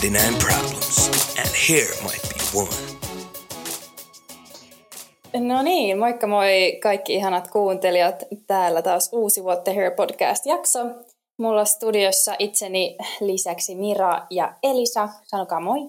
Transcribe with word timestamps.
99 0.00 0.38
problems, 0.38 1.08
and 1.38 1.48
here 1.68 1.92
might 2.02 2.22
be 2.28 2.58
one. 2.58 2.76
No 5.48 5.62
niin, 5.62 5.98
moikka 5.98 6.26
moi 6.26 6.78
kaikki 6.82 7.14
ihanat 7.14 7.48
kuuntelijat. 7.48 8.22
Täällä 8.46 8.82
taas 8.82 9.10
uusi 9.12 9.40
What 9.40 9.64
the 9.64 9.74
Hair 9.74 9.90
podcast-jakso. 9.90 10.78
Mulla 11.38 11.60
on 11.60 11.66
studiossa 11.66 12.34
itseni 12.38 12.96
lisäksi 13.20 13.74
Mira 13.74 14.26
ja 14.30 14.52
Elisa. 14.62 15.08
Sanokaa 15.22 15.60
moi. 15.60 15.80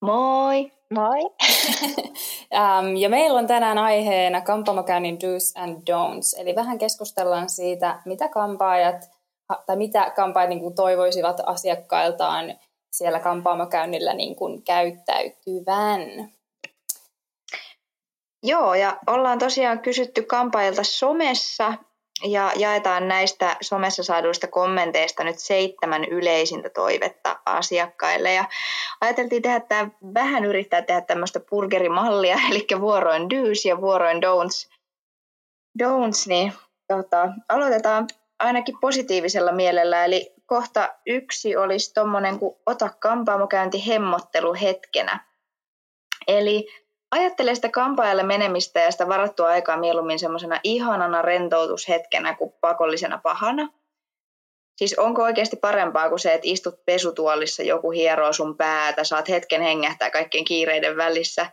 Moi. 0.00 0.72
Moi. 0.94 1.20
um, 1.20 2.96
ja 3.02 3.08
meillä 3.08 3.38
on 3.38 3.46
tänään 3.46 3.78
aiheena 3.78 4.40
kampaamokäynnin 4.40 5.18
do's 5.18 5.62
and 5.62 5.76
don'ts. 5.76 6.40
Eli 6.40 6.54
vähän 6.54 6.78
keskustellaan 6.78 7.48
siitä, 7.48 8.02
mitä 8.04 8.28
kampaajat 8.28 9.10
tai 9.66 9.76
mitä 9.76 10.12
kampaajat 10.16 10.48
niin 10.48 10.60
kuin 10.60 10.74
toivoisivat 10.74 11.40
asiakkailtaan 11.46 12.54
siellä 12.98 13.20
kampaamokäynnillä 13.20 14.14
niin 14.14 14.36
kuin 14.36 14.62
käyttäytyvän. 14.62 16.00
Joo, 18.42 18.74
ja 18.74 18.98
ollaan 19.06 19.38
tosiaan 19.38 19.80
kysytty 19.80 20.22
kampaajilta 20.22 20.82
somessa 20.82 21.74
ja 22.24 22.52
jaetaan 22.56 23.08
näistä 23.08 23.56
somessa 23.60 24.02
saaduista 24.02 24.46
kommenteista 24.46 25.24
nyt 25.24 25.38
seitsemän 25.38 26.04
yleisintä 26.04 26.70
toivetta 26.70 27.40
asiakkaille. 27.46 28.34
Ja 28.34 28.44
ajateltiin 29.00 29.42
tehdä 29.42 29.60
tämä, 29.60 29.90
vähän 30.14 30.44
yrittää 30.44 30.82
tehdä 30.82 31.00
tämmöistä 31.00 31.40
burgerimallia, 31.40 32.38
eli 32.50 32.66
vuoroin 32.80 33.22
do's 33.22 33.68
ja 33.68 33.80
vuoroin 33.80 34.16
don'ts. 34.16 34.78
Don'ts, 35.82 36.28
niin 36.28 36.52
tota, 36.88 37.28
aloitetaan 37.48 38.06
ainakin 38.38 38.78
positiivisella 38.80 39.52
mielellä. 39.52 40.04
Eli 40.04 40.37
kohta 40.48 40.94
yksi 41.06 41.56
olisi 41.56 41.94
tuommoinen 41.94 42.38
kuin 42.38 42.56
ota 42.66 42.90
kampaamokäynti 43.00 43.86
hemmottelu 43.86 44.54
hetkenä. 44.54 45.28
Eli 46.28 46.66
ajattele 47.10 47.54
sitä 47.54 47.68
kampaajalle 47.68 48.22
menemistä 48.22 48.80
ja 48.80 48.90
sitä 48.90 49.08
varattua 49.08 49.46
aikaa 49.46 49.76
mieluummin 49.76 50.18
semmoisena 50.18 50.60
ihanana 50.64 51.22
rentoutushetkenä 51.22 52.34
kuin 52.34 52.52
pakollisena 52.60 53.20
pahana. 53.22 53.68
Siis 54.76 54.98
onko 54.98 55.22
oikeasti 55.22 55.56
parempaa 55.56 56.08
kuin 56.08 56.18
se, 56.18 56.34
että 56.34 56.48
istut 56.48 56.84
pesutuolissa, 56.84 57.62
joku 57.62 57.90
hieroo 57.90 58.32
sun 58.32 58.56
päätä, 58.56 59.04
saat 59.04 59.28
hetken 59.28 59.62
hengähtää 59.62 60.10
kaikkien 60.10 60.44
kiireiden 60.44 60.96
välissä. 60.96 61.50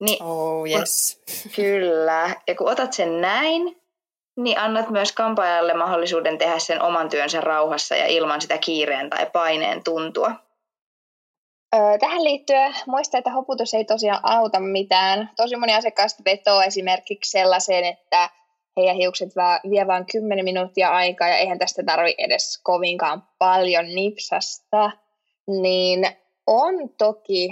Niin, 0.00 0.22
oh, 0.22 0.66
yes. 0.66 1.22
Kyllä. 1.56 2.34
Ja 2.46 2.54
kun 2.54 2.68
otat 2.68 2.92
sen 2.92 3.20
näin, 3.20 3.82
niin 4.36 4.58
annat 4.58 4.90
myös 4.90 5.12
kampaajalle 5.12 5.74
mahdollisuuden 5.74 6.38
tehdä 6.38 6.58
sen 6.58 6.82
oman 6.82 7.08
työnsä 7.08 7.40
rauhassa 7.40 7.96
ja 7.96 8.06
ilman 8.06 8.40
sitä 8.40 8.58
kiireen 8.58 9.10
tai 9.10 9.26
paineen 9.32 9.84
tuntua. 9.84 10.32
Tähän 12.00 12.24
liittyen 12.24 12.74
muista, 12.86 13.18
että 13.18 13.30
hoputus 13.30 13.74
ei 13.74 13.84
tosiaan 13.84 14.20
auta 14.22 14.60
mitään. 14.60 15.30
Tosi 15.36 15.56
moni 15.56 15.74
asiakkaista 15.74 16.22
vetoo 16.24 16.62
esimerkiksi 16.62 17.30
sellaiseen, 17.30 17.84
että 17.84 18.30
heidän 18.76 18.96
hiukset 18.96 19.28
vie 19.70 19.86
vain 19.86 20.06
10 20.06 20.44
minuuttia 20.44 20.88
aikaa 20.88 21.28
ja 21.28 21.36
eihän 21.36 21.58
tästä 21.58 21.82
tarvi 21.86 22.14
edes 22.18 22.60
kovinkaan 22.62 23.22
paljon 23.38 23.84
nipsasta. 23.94 24.90
Niin 25.46 26.08
on 26.46 26.74
toki 26.98 27.48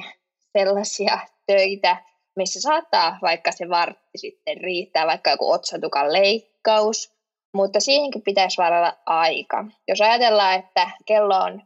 sellaisia 0.59 1.19
töitä, 1.47 1.97
missä 2.37 2.61
saattaa 2.61 3.19
vaikka 3.23 3.53
se 3.53 3.69
vartti 3.69 4.19
sitten 4.19 4.57
riittää, 4.57 5.07
vaikka 5.07 5.31
joku 5.31 5.53
otsatukan 5.53 6.13
leikkaus, 6.67 7.13
mutta 7.55 7.81
siihenkin 7.81 8.23
pitäisi 8.23 8.59
varata 8.59 8.97
aika. 9.07 9.65
Jos 9.89 10.01
ajatellaan, 10.01 10.55
että 10.55 10.91
kello 11.07 11.37
on 11.37 11.63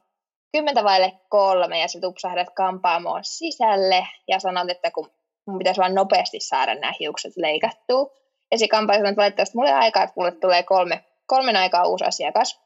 kymmentä 0.53 0.85
vaille 0.85 1.21
kolme 1.29 1.81
ja 1.81 1.89
sä 1.89 2.01
tupsahdat 2.01 2.51
kampaamoon 2.55 3.25
sisälle 3.25 4.07
ja 4.29 4.39
sanot, 4.39 4.71
että 4.71 4.91
kun 4.91 5.11
mun 5.47 5.59
pitäisi 5.59 5.81
vaan 5.81 5.95
nopeasti 5.95 6.41
saada 6.41 6.75
nämä 6.75 6.93
hiukset 7.01 7.33
leikattua. 7.37 8.11
Ja 8.51 8.59
se 8.59 8.69
kampaaja 8.69 8.99
sanoo, 8.99 9.11
että 9.11 9.21
valitettavasti 9.21 9.57
mulle 9.57 9.73
aikaa, 9.73 10.03
että 10.03 10.15
mulle 10.17 10.33
tulee 10.33 10.63
kolme, 10.63 11.05
kolmen 11.27 11.57
aikaa 11.57 11.87
uusi 11.87 12.05
asiakas. 12.05 12.61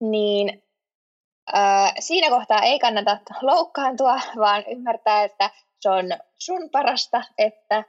Niin 0.00 0.62
äh, 1.54 1.92
siinä 1.98 2.28
kohtaa 2.28 2.62
ei 2.62 2.78
kannata 2.78 3.18
loukkaantua, 3.42 4.20
vaan 4.38 4.64
ymmärtää, 4.70 5.24
että 5.24 5.50
se 5.80 5.90
on 5.90 6.04
sun 6.38 6.70
parasta, 6.70 7.22
että 7.38 7.84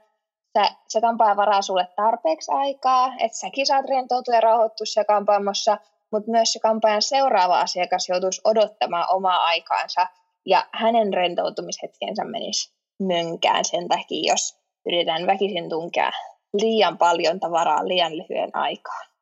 sä, 0.53 0.75
se 0.88 1.02
kampaaja 1.02 1.36
varaa 1.36 1.62
sulle 1.62 1.88
tarpeeksi 1.96 2.52
aikaa, 2.52 3.14
että 3.19 3.38
säkin 3.38 3.66
saat 3.66 3.86
rentoutua 3.86 4.34
ja 4.34 4.41
rauhoittua 4.41 4.86
siellä 4.86 5.06
kampaamossa, 5.06 5.78
mutta 6.12 6.31
myös 6.31 6.53
se 6.53 6.59
kampaajan 6.59 7.02
seuraava 7.02 7.59
asiakas 7.59 8.09
joutuisi 8.09 8.41
odottamaan 8.44 9.06
omaa 9.09 9.44
aikaansa 9.44 10.08
ja 10.46 10.66
hänen 10.72 11.14
rentoutumishetkensä 11.14 12.24
menisi 12.24 12.74
mönkään 13.00 13.66
sen 13.66 13.88
takia, 13.88 14.34
jos 14.34 14.58
yritetään 14.86 15.28
väkisin 15.28 15.69
tunkea 15.69 16.12
liian 16.53 16.97
paljon 16.97 17.40
tavaraa 17.40 17.88
liian 17.88 18.18
lyhyen 18.18 18.50
aikaan. 18.53 19.12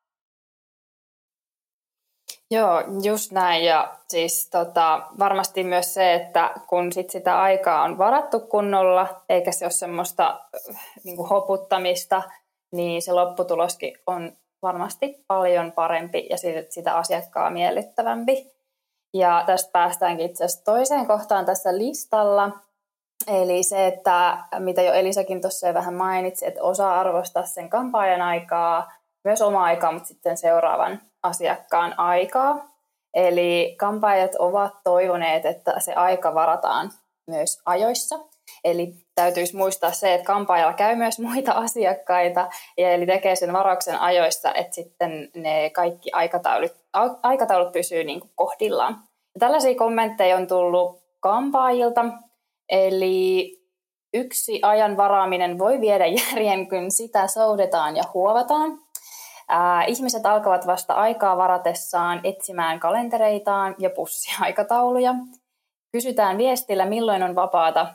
Joo, 2.52 2.82
just 3.02 3.32
näin. 3.32 3.64
Ja 3.64 3.94
siis 4.08 4.50
tota, 4.50 5.02
varmasti 5.18 5.64
myös 5.64 5.94
se, 5.94 6.14
että 6.14 6.50
kun 6.68 6.92
sit 6.92 7.10
sitä 7.10 7.40
aikaa 7.40 7.82
on 7.82 7.98
varattu 7.98 8.40
kunnolla, 8.40 9.22
eikä 9.28 9.52
se 9.52 9.64
ole 9.64 9.72
semmoista 9.72 10.40
äh, 10.70 10.76
niin 11.04 11.16
kuin 11.16 11.28
hoputtamista, 11.28 12.22
niin 12.72 13.02
se 13.02 13.12
lopputuloskin 13.12 13.98
on 14.06 14.32
varmasti 14.62 15.24
paljon 15.26 15.72
parempi 15.72 16.26
ja 16.30 16.36
sitä 16.68 16.96
asiakkaa 16.96 17.50
miellyttävämpi. 17.50 18.52
Ja 19.14 19.44
tästä 19.46 19.70
päästäänkin 19.72 20.26
itse 20.26 20.44
asiassa 20.44 20.64
toiseen 20.64 21.06
kohtaan 21.06 21.44
tässä 21.44 21.78
listalla. 21.78 22.50
Eli 23.26 23.62
se, 23.62 23.86
että 23.86 24.38
mitä 24.58 24.82
jo 24.82 24.92
Elisakin 24.92 25.40
tuossa 25.40 25.74
vähän 25.74 25.94
mainitsi, 25.94 26.46
että 26.46 26.62
osaa 26.62 27.00
arvostaa 27.00 27.46
sen 27.46 27.70
kampaajan 27.70 28.22
aikaa, 28.22 28.92
myös 29.24 29.42
oma 29.42 29.64
aikaa, 29.64 29.92
mutta 29.92 30.08
sitten 30.08 30.36
seuraavan 30.36 31.00
asiakkaan 31.22 31.98
aikaa. 31.98 32.72
Eli 33.14 33.74
kampaajat 33.78 34.34
ovat 34.38 34.72
toivoneet, 34.84 35.46
että 35.46 35.80
se 35.80 35.94
aika 35.94 36.34
varataan 36.34 36.90
myös 37.26 37.60
ajoissa. 37.64 38.18
Eli 38.64 38.94
täytyisi 39.14 39.56
muistaa 39.56 39.92
se, 39.92 40.14
että 40.14 40.26
kampaajalla 40.26 40.72
käy 40.72 40.96
myös 40.96 41.18
muita 41.18 41.52
asiakkaita, 41.52 42.48
eli 42.76 43.06
tekee 43.06 43.36
sen 43.36 43.52
varauksen 43.52 44.00
ajoissa, 44.00 44.54
että 44.54 44.74
sitten 44.74 45.30
ne 45.34 45.70
kaikki 45.70 46.10
aikataulut, 46.12 46.72
aikataulut 47.22 47.72
pysyy 47.72 48.04
niin 48.04 48.20
kuin 48.20 48.30
kohdillaan. 48.34 48.96
Ja 49.34 49.38
tällaisia 49.40 49.74
kommentteja 49.74 50.36
on 50.36 50.46
tullut 50.46 51.02
kampaajilta, 51.20 52.04
eli 52.68 53.58
yksi 54.14 54.58
ajan 54.62 54.96
varaaminen 54.96 55.58
voi 55.58 55.80
viedä 55.80 56.06
järjen, 56.06 56.68
kun 56.68 56.90
sitä 56.90 57.26
soudetaan 57.26 57.96
ja 57.96 58.04
huovataan. 58.14 58.78
Ää, 59.54 59.84
ihmiset 59.84 60.26
alkavat 60.26 60.66
vasta 60.66 60.94
aikaa 60.94 61.36
varatessaan 61.36 62.20
etsimään 62.24 62.80
kalentereitaan 62.80 63.74
ja 63.78 63.90
pussiaikatauluja. 63.90 65.14
Kysytään 65.92 66.38
viestillä, 66.38 66.86
milloin 66.86 67.22
on 67.22 67.34
vapaata, 67.34 67.86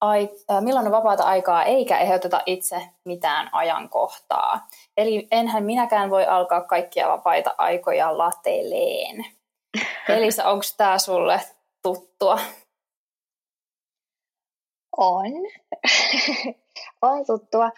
ai, 0.00 0.28
äh, 0.50 0.62
milloin 0.62 0.86
on 0.86 0.92
vapaata 0.92 1.24
aikaa, 1.24 1.64
eikä 1.64 1.98
ehdoteta 1.98 2.40
itse 2.46 2.88
mitään 3.04 3.48
ajankohtaa. 3.52 4.68
Eli 4.96 5.28
enhän 5.30 5.64
minäkään 5.64 6.10
voi 6.10 6.26
alkaa 6.26 6.60
kaikkia 6.60 7.08
vapaita 7.08 7.54
aikoja 7.58 8.18
lateleen. 8.18 9.24
Elisa, 10.08 10.44
onko 10.44 10.64
tämä 10.76 10.98
sulle 10.98 11.40
tuttua? 11.82 12.38
On. 14.96 15.32
on 17.02 17.26
tuttua. 17.26 17.70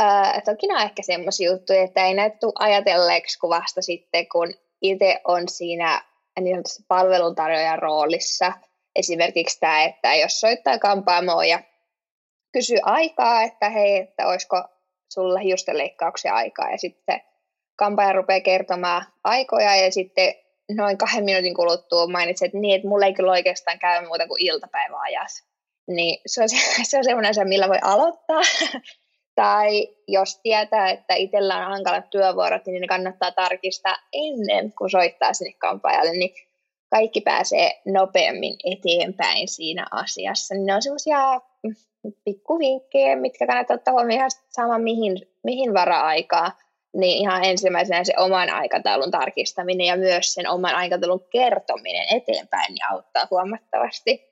Äh, 0.00 0.42
toki 0.44 0.66
nämä 0.66 0.80
on 0.80 0.86
ehkä 0.86 1.02
semmoisia 1.02 1.50
juttuja, 1.50 1.82
että 1.82 2.06
ei 2.06 2.14
näitä 2.14 2.36
tule 2.40 2.52
ajatelleeksi 2.58 3.38
kuvasta 3.38 3.82
sitten, 3.82 4.28
kun 4.28 4.54
itse 4.82 5.20
on 5.24 5.48
siinä 5.48 6.02
niin 6.40 6.56
sanotusti 6.56 6.84
palveluntarjoajan 6.88 7.78
roolissa. 7.78 8.52
Esimerkiksi 8.96 9.60
tämä, 9.60 9.84
että 9.84 10.14
jos 10.14 10.40
soittaa 10.40 10.78
kampaamoon 10.78 11.48
ja 11.48 11.62
kysyy 12.52 12.78
aikaa, 12.82 13.42
että 13.42 13.70
hei, 13.70 13.96
että 13.96 14.26
olisiko 14.26 14.64
sulla 15.12 15.38
hiustenleikkauksia 15.38 16.34
aikaa, 16.34 16.70
ja 16.70 16.78
sitten 16.78 17.20
kampaaja 17.76 18.12
rupeaa 18.12 18.40
kertomaan 18.40 19.06
aikoja, 19.24 19.76
ja 19.76 19.92
sitten 19.92 20.34
noin 20.76 20.98
kahden 20.98 21.24
minuutin 21.24 21.54
kuluttua 21.54 22.06
mainitset, 22.06 22.46
että 22.46 22.58
niin, 22.58 22.76
että 22.76 22.88
mulla 22.88 23.06
ei 23.06 23.14
kyllä 23.14 23.32
oikeastaan 23.32 23.78
käy 23.78 24.06
muuta 24.06 24.28
kuin 24.28 24.42
iltapäiväajassa. 24.42 25.44
Niin 25.86 26.20
se 26.26 26.42
on, 26.42 26.48
se, 26.48 26.56
se 26.88 26.98
on 26.98 27.04
sellainen 27.04 27.30
asia, 27.30 27.44
millä 27.44 27.68
voi 27.68 27.78
aloittaa. 27.82 28.40
Tai 29.38 29.88
jos 30.08 30.40
tietää, 30.42 30.90
että 30.90 31.14
itsellä 31.14 31.56
on 31.56 31.72
hankalat 31.72 32.10
työvuorot, 32.10 32.66
niin 32.66 32.80
ne 32.80 32.86
kannattaa 32.86 33.32
tarkistaa 33.32 33.96
ennen 34.12 34.72
kuin 34.72 34.90
soittaa 34.90 35.32
sinne 35.32 35.52
kampaajalle, 35.58 36.12
niin 36.12 36.34
kaikki 36.90 37.20
pääsee 37.20 37.80
nopeammin 37.86 38.56
eteenpäin 38.72 39.48
siinä 39.48 39.86
asiassa. 39.90 40.54
Niin 40.54 40.66
ne 40.66 40.74
on 40.74 40.82
semmoisia 40.82 41.40
pikkuvinkkejä, 42.24 43.16
mitkä 43.16 43.46
kannattaa 43.46 43.74
ottaa 43.74 43.92
huomioon 43.92 44.18
ihan 44.18 44.30
sama 44.50 44.78
mihin, 44.78 45.28
mihin 45.44 45.74
vara-aikaa. 45.74 46.52
niin 46.96 47.18
ihan 47.18 47.44
ensimmäisenä 47.44 48.04
se 48.04 48.12
oman 48.16 48.50
aikataulun 48.50 49.10
tarkistaminen 49.10 49.86
ja 49.86 49.96
myös 49.96 50.34
sen 50.34 50.48
oman 50.48 50.74
aikataulun 50.74 51.28
kertominen 51.30 52.06
eteenpäin 52.16 52.74
niin 52.74 52.92
auttaa 52.92 53.26
huomattavasti. 53.30 54.27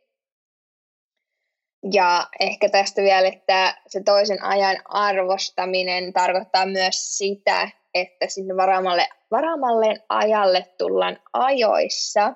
Ja 1.92 2.26
ehkä 2.40 2.68
tästä 2.68 3.02
vielä, 3.02 3.28
että 3.28 3.76
se 3.86 4.02
toisen 4.04 4.42
ajan 4.42 4.76
arvostaminen 4.84 6.12
tarkoittaa 6.12 6.66
myös 6.66 7.18
sitä, 7.18 7.70
että 7.94 8.26
sinne 8.28 8.56
varaamalle, 8.56 9.08
varaamalle 9.30 10.04
ajalle 10.08 10.66
tullaan 10.78 11.18
ajoissa, 11.32 12.32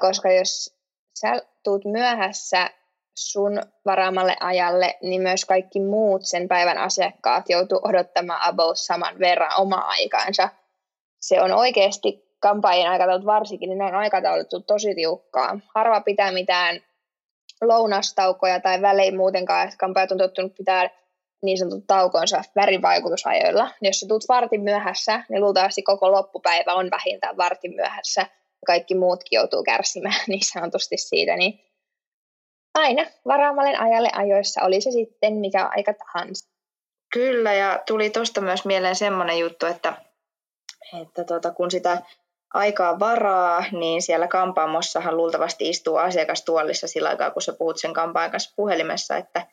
koska 0.00 0.32
jos 0.32 0.76
sä 1.20 1.42
tuut 1.64 1.84
myöhässä 1.84 2.70
sun 3.14 3.62
varaamalle 3.86 4.36
ajalle, 4.40 4.98
niin 5.02 5.22
myös 5.22 5.44
kaikki 5.44 5.80
muut 5.80 6.24
sen 6.24 6.48
päivän 6.48 6.78
asiakkaat 6.78 7.48
joutuu 7.48 7.80
odottamaan 7.82 8.48
about 8.48 8.76
saman 8.78 9.18
verran 9.18 9.60
oma 9.60 9.76
aikaansa. 9.76 10.48
Se 11.20 11.42
on 11.42 11.52
oikeasti 11.52 12.36
kampaajien 12.40 12.90
aikataulut 12.90 13.26
varsinkin, 13.26 13.68
niin 13.68 13.78
ne 13.78 13.84
on 13.84 13.94
aikatauluttu 13.94 14.60
tosi 14.60 14.94
tiukkaa. 14.94 15.58
Harva 15.74 16.00
pitää 16.00 16.32
mitään 16.32 16.80
lounastaukoja 17.62 18.60
tai 18.60 18.82
välein 18.82 19.16
muutenkaan, 19.16 19.64
että 19.64 19.76
kampaajat 19.76 20.12
on 20.12 20.18
tottunut 20.18 20.54
pitää 20.54 20.90
niin 21.42 21.58
sanotut 21.58 21.86
taukonsa 21.86 22.42
värivaikutusajoilla. 22.56 23.70
Jos 23.80 24.00
sä 24.00 24.06
tulet 24.08 24.22
vartin 24.28 24.60
myöhässä, 24.60 25.24
niin 25.28 25.40
luultavasti 25.40 25.82
koko 25.82 26.12
loppupäivä 26.12 26.74
on 26.74 26.90
vähintään 26.90 27.36
vartin 27.36 27.74
myöhässä. 27.74 28.26
Kaikki 28.66 28.94
muutkin 28.94 29.36
joutuu 29.36 29.62
kärsimään 29.62 30.20
niin 30.28 30.44
sanotusti 30.52 30.96
siitä, 30.96 31.36
niin 31.36 31.60
aina 32.74 33.06
varaamalle 33.26 33.76
ajalle 33.76 34.10
ajoissa, 34.12 34.62
oli 34.62 34.80
se 34.80 34.90
sitten 34.90 35.34
mikä 35.34 35.70
aika 35.76 35.94
tahansa. 35.94 36.52
Kyllä, 37.12 37.54
ja 37.54 37.82
tuli 37.86 38.10
tuosta 38.10 38.40
myös 38.40 38.64
mieleen 38.64 38.96
semmoinen 38.96 39.38
juttu, 39.38 39.66
että, 39.66 39.94
että 41.02 41.24
tota, 41.24 41.50
kun 41.50 41.70
sitä 41.70 42.02
aikaa 42.54 42.98
varaa, 42.98 43.64
niin 43.72 44.02
siellä 44.02 44.28
kampaamossahan 44.28 45.16
luultavasti 45.16 45.68
istuu 45.68 45.96
asiakastuolissa 45.96 46.86
sillä 46.86 47.08
aikaa, 47.08 47.30
kun 47.30 47.42
sä 47.42 47.52
puhut 47.52 47.76
sen 47.78 47.92
kampaajan 47.92 48.30
kanssa 48.30 48.54
puhelimessa, 48.56 49.16
että, 49.16 49.46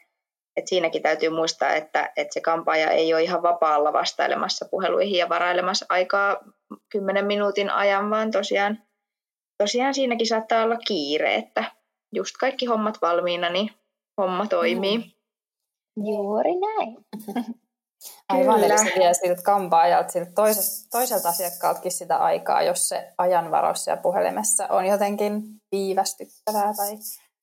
että 0.55 0.69
siinäkin 0.69 1.01
täytyy 1.01 1.29
muistaa, 1.29 1.73
että, 1.73 2.11
että 2.17 2.33
se 2.33 2.41
kampaaja 2.41 2.91
ei 2.91 3.13
ole 3.13 3.23
ihan 3.23 3.43
vapaalla 3.43 3.93
vastailemassa 3.93 4.65
puheluihin 4.71 5.17
ja 5.17 5.29
varailemassa 5.29 5.85
aikaa 5.89 6.37
10 6.89 7.25
minuutin 7.25 7.69
ajan, 7.69 8.09
vaan 8.09 8.31
tosiaan, 8.31 8.83
tosiaan 9.57 9.93
siinäkin 9.93 10.27
saattaa 10.27 10.63
olla 10.63 10.77
kiire, 10.87 11.35
että 11.35 11.63
just 12.15 12.35
kaikki 12.39 12.65
hommat 12.65 13.01
valmiina, 13.01 13.49
niin 13.49 13.69
homma 14.17 14.47
toimii. 14.47 14.97
Mm. 14.97 15.03
Juuri 16.05 16.51
näin. 16.59 16.97
Aivan, 18.29 18.63
eli 18.63 18.77
se 18.77 18.99
vie 18.99 19.13
siltä 19.13 19.41
kampaajalta 19.41 20.11
siltä 20.11 20.31
toiselta, 20.35 20.89
toiselta 20.91 21.29
asiakkaaltakin 21.29 21.91
sitä 21.91 22.17
aikaa, 22.17 22.61
jos 22.61 22.89
se 22.89 23.13
ajanvarossa 23.17 23.91
ja 23.91 23.97
puhelimessa 23.97 24.67
on 24.69 24.85
jotenkin 24.85 25.41
viivästyttävää. 25.71 26.73
Tai... 26.77 26.97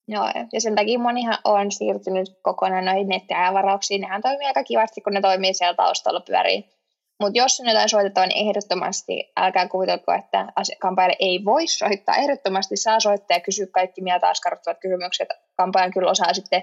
Joo, 0.09 0.25
ja 0.53 0.61
sen 0.61 0.75
takia 0.75 0.99
monihan 0.99 1.39
on 1.45 1.73
siirtynyt 1.73 2.29
kokonaan 2.43 2.85
noihin 2.85 3.09
nettiajanvarauksiin. 3.09 4.01
Nehän 4.01 4.23
toimii 4.23 4.47
aika 4.47 4.65
kivasti, 4.65 5.01
kun 5.01 5.13
ne 5.13 5.21
toimii 5.21 5.55
siellä 5.55 5.75
taustalla 5.75 6.21
pyörii. 6.21 6.77
Mutta 7.21 7.39
jos 7.39 7.61
on 7.61 7.69
jotain 7.69 7.89
soitettavaa, 7.89 8.27
niin 8.27 8.49
ehdottomasti 8.49 9.33
älkää 9.37 9.69
kuvitelko, 9.69 10.13
että 10.13 10.47
kampaajalle 10.81 11.17
ei 11.19 11.45
voi 11.45 11.67
soittaa. 11.67 12.17
Ehdottomasti 12.17 12.77
saa 12.77 13.01
soittaa 13.01 13.37
ja 13.37 13.41
kysyä 13.41 13.67
kaikki 13.67 14.03
mieltä 14.03 14.29
askarruttavat 14.29 14.79
kysymykset. 14.81 15.29
Kampaajan 15.57 15.93
kyllä 15.93 16.11
osaa 16.11 16.35
sitten 16.35 16.63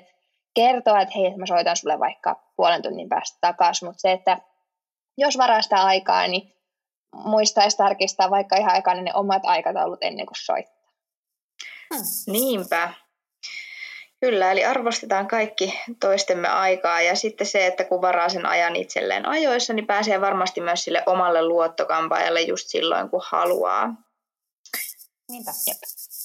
kertoa, 0.53 1.01
että 1.01 1.13
hei, 1.17 1.37
mä 1.37 1.45
soitan 1.45 1.77
sulle 1.77 1.99
vaikka 1.99 2.43
puolen 2.55 2.81
tunnin 2.81 3.09
päästä 3.09 3.37
takaisin, 3.41 3.87
mutta 3.87 4.01
se, 4.01 4.11
että 4.11 4.37
jos 5.17 5.37
varastaa 5.37 5.83
aikaa, 5.83 6.27
niin 6.27 6.53
muistaisi 7.13 7.77
tarkistaa 7.77 8.29
vaikka 8.29 8.55
ihan 8.55 8.73
aikaan 8.73 9.03
ne 9.03 9.11
omat 9.13 9.45
aikataulut 9.45 9.99
ennen 10.01 10.25
kuin 10.25 10.37
soittaa. 10.45 10.93
Hmm. 11.93 12.03
Niinpä. 12.27 12.93
Kyllä, 14.19 14.51
eli 14.51 14.65
arvostetaan 14.65 15.27
kaikki 15.27 15.79
toistemme 15.99 16.47
aikaa 16.47 17.01
ja 17.01 17.15
sitten 17.15 17.47
se, 17.47 17.67
että 17.67 17.83
kun 17.83 18.01
varaa 18.01 18.29
sen 18.29 18.45
ajan 18.45 18.75
itselleen 18.75 19.25
ajoissa, 19.25 19.73
niin 19.73 19.87
pääsee 19.87 20.21
varmasti 20.21 20.61
myös 20.61 20.83
sille 20.83 21.03
omalle 21.05 21.45
luottokampaajalle 21.45 22.41
just 22.41 22.67
silloin, 22.67 23.09
kun 23.09 23.21
haluaa. 23.25 23.93
Niinpä. 25.29 25.51
Jep. 25.67 25.77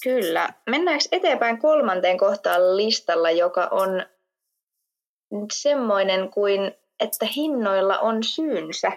Kyllä. 0.03 0.49
Mennäänkö 0.71 1.05
eteenpäin 1.13 1.59
kolmanteen 1.59 2.19
kohtaan 2.19 2.77
listalla, 2.77 3.31
joka 3.31 3.69
on 3.71 4.07
semmoinen 5.53 6.31
kuin, 6.31 6.73
että 7.01 7.27
hinnoilla 7.37 7.99
on 7.99 8.23
syynsä. 8.23 8.93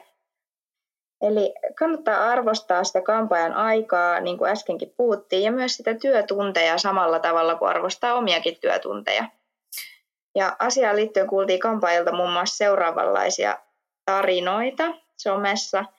Eli 1.22 1.54
kannattaa 1.80 2.30
arvostaa 2.30 2.83
sitä 2.83 3.01
kampaajan 3.01 3.54
aikaa, 3.54 4.19
niin 4.19 4.38
kuin 4.38 4.51
äskenkin 4.51 4.94
puhuttiin, 4.98 5.44
ja 5.44 5.51
myös 5.51 5.74
sitä 5.74 5.94
työtunteja 5.94 6.78
samalla 6.78 7.19
tavalla 7.19 7.56
kuin 7.56 7.69
arvostaa 7.69 8.13
omiakin 8.13 8.57
työtunteja. 8.62 9.25
Ja 10.36 10.56
asiaan 10.60 10.95
liittyen 10.95 11.28
kuultiin 11.28 11.60
kampaajilta 11.60 12.16
muun 12.16 12.31
muassa 12.31 12.57
seuraavanlaisia 12.57 13.57
tarinoita 14.06 14.94
somessa– 15.18 15.86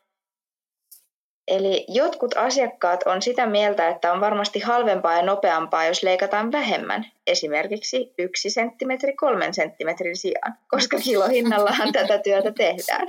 Eli 1.49 1.85
jotkut 1.89 2.37
asiakkaat 2.37 3.03
on 3.07 3.23
sitä 3.23 3.47
mieltä, 3.47 3.89
että 3.89 4.13
on 4.13 4.21
varmasti 4.21 4.61
halvempaa 4.61 5.17
ja 5.17 5.23
nopeampaa, 5.23 5.87
jos 5.87 6.03
leikataan 6.03 6.53
vähemmän, 6.53 7.07
esimerkiksi 7.27 8.15
yksi 8.19 8.51
senttimetri 8.51 9.13
kolmen 9.17 9.55
senttimetrin 9.55 10.17
sijaan, 10.17 10.59
koska 10.69 10.99
kilohinnallahan 10.99 11.93
tätä 11.93 12.19
työtä 12.19 12.53
tehdään. 12.53 13.07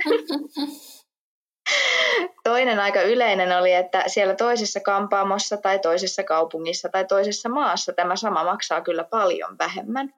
Toinen 2.44 2.80
aika 2.80 3.02
yleinen 3.02 3.58
oli, 3.58 3.72
että 3.72 4.04
siellä 4.06 4.34
toisessa 4.34 4.80
kampaamossa 4.80 5.56
tai 5.56 5.78
toisessa 5.78 6.22
kaupungissa 6.22 6.88
tai 6.88 7.04
toisessa 7.04 7.48
maassa 7.48 7.92
tämä 7.92 8.16
sama 8.16 8.44
maksaa 8.44 8.80
kyllä 8.80 9.04
paljon 9.04 9.58
vähemmän. 9.58 10.14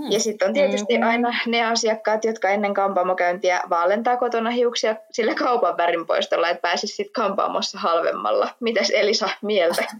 Hmm. 0.00 0.12
Ja 0.12 0.20
sitten 0.20 0.48
on 0.48 0.54
tietysti 0.54 0.94
mm-hmm. 0.94 1.08
aina 1.08 1.34
ne 1.46 1.64
asiakkaat, 1.64 2.24
jotka 2.24 2.48
ennen 2.48 2.74
kampaamokäyntiä 2.74 3.60
vaalentaa 3.70 4.16
kotona 4.16 4.50
hiuksia 4.50 4.96
sillä 5.10 5.34
kaupan 5.34 5.76
värin 5.76 6.06
poistolla, 6.06 6.48
että 6.48 6.62
pääsisi 6.62 6.94
sitten 6.96 7.12
kampaamossa 7.12 7.78
halvemmalla. 7.78 8.48
Mitäs 8.60 8.90
Elisa 8.90 9.28
mieltä? 9.42 9.84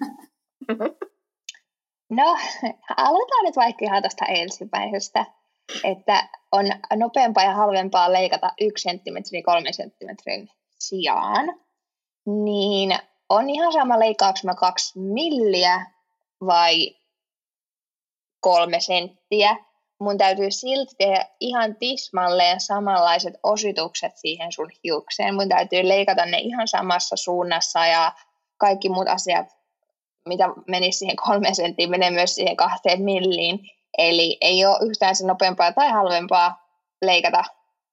No, 2.11 2.37
aloitetaan 2.97 3.45
nyt 3.45 3.57
vaikka 3.57 3.85
ihan 3.85 4.03
tästä 4.03 4.25
ensimmäisestä, 4.25 5.27
että 5.85 6.29
on 6.53 6.65
nopeampaa 6.97 7.45
ja 7.45 7.53
halvempaa 7.53 8.13
leikata 8.13 8.53
yksi 8.61 8.83
senttimetri 8.83 9.43
kolmen 9.43 9.75
senttimetrin 9.75 10.49
sijaan, 10.79 11.61
niin 12.27 12.99
on 13.29 13.51
ihan 13.51 13.73
sama 13.73 13.99
leikkaako 13.99 14.55
kaksi 14.57 14.99
milliä 14.99 15.87
vai 16.47 16.97
kolme 18.41 18.81
senttiä, 18.81 19.57
mun 20.03 20.19
täytyy 20.19 20.51
silti 20.51 20.95
tehdä 20.99 21.27
ihan 21.41 21.77
tismalleen 21.77 22.61
samanlaiset 22.61 23.35
ositukset 23.43 24.13
siihen 24.17 24.53
sun 24.53 24.71
hiukseen. 24.85 25.35
Mun 25.35 25.49
täytyy 25.49 25.89
leikata 25.89 26.27
ne 26.27 26.39
ihan 26.39 26.69
samassa 26.69 27.17
suunnassa 27.17 27.87
ja 27.87 28.13
kaikki 28.59 28.89
muut 28.89 29.09
asiat, 29.09 29.47
mitä 30.29 30.49
menisi 30.69 30.99
siihen 30.99 31.17
kolme 31.17 31.55
senttiin, 31.55 31.91
menee 31.91 32.11
myös 32.11 32.35
siihen 32.35 32.57
kahteen 32.57 33.03
milliin. 33.03 33.59
Eli 33.99 34.39
ei 34.41 34.67
ole 34.67 34.79
yhtään 34.91 35.17
se 35.17 35.27
nopeampaa 35.27 35.73
tai 35.73 35.91
halvempaa 35.91 36.69
leikata 37.03 37.45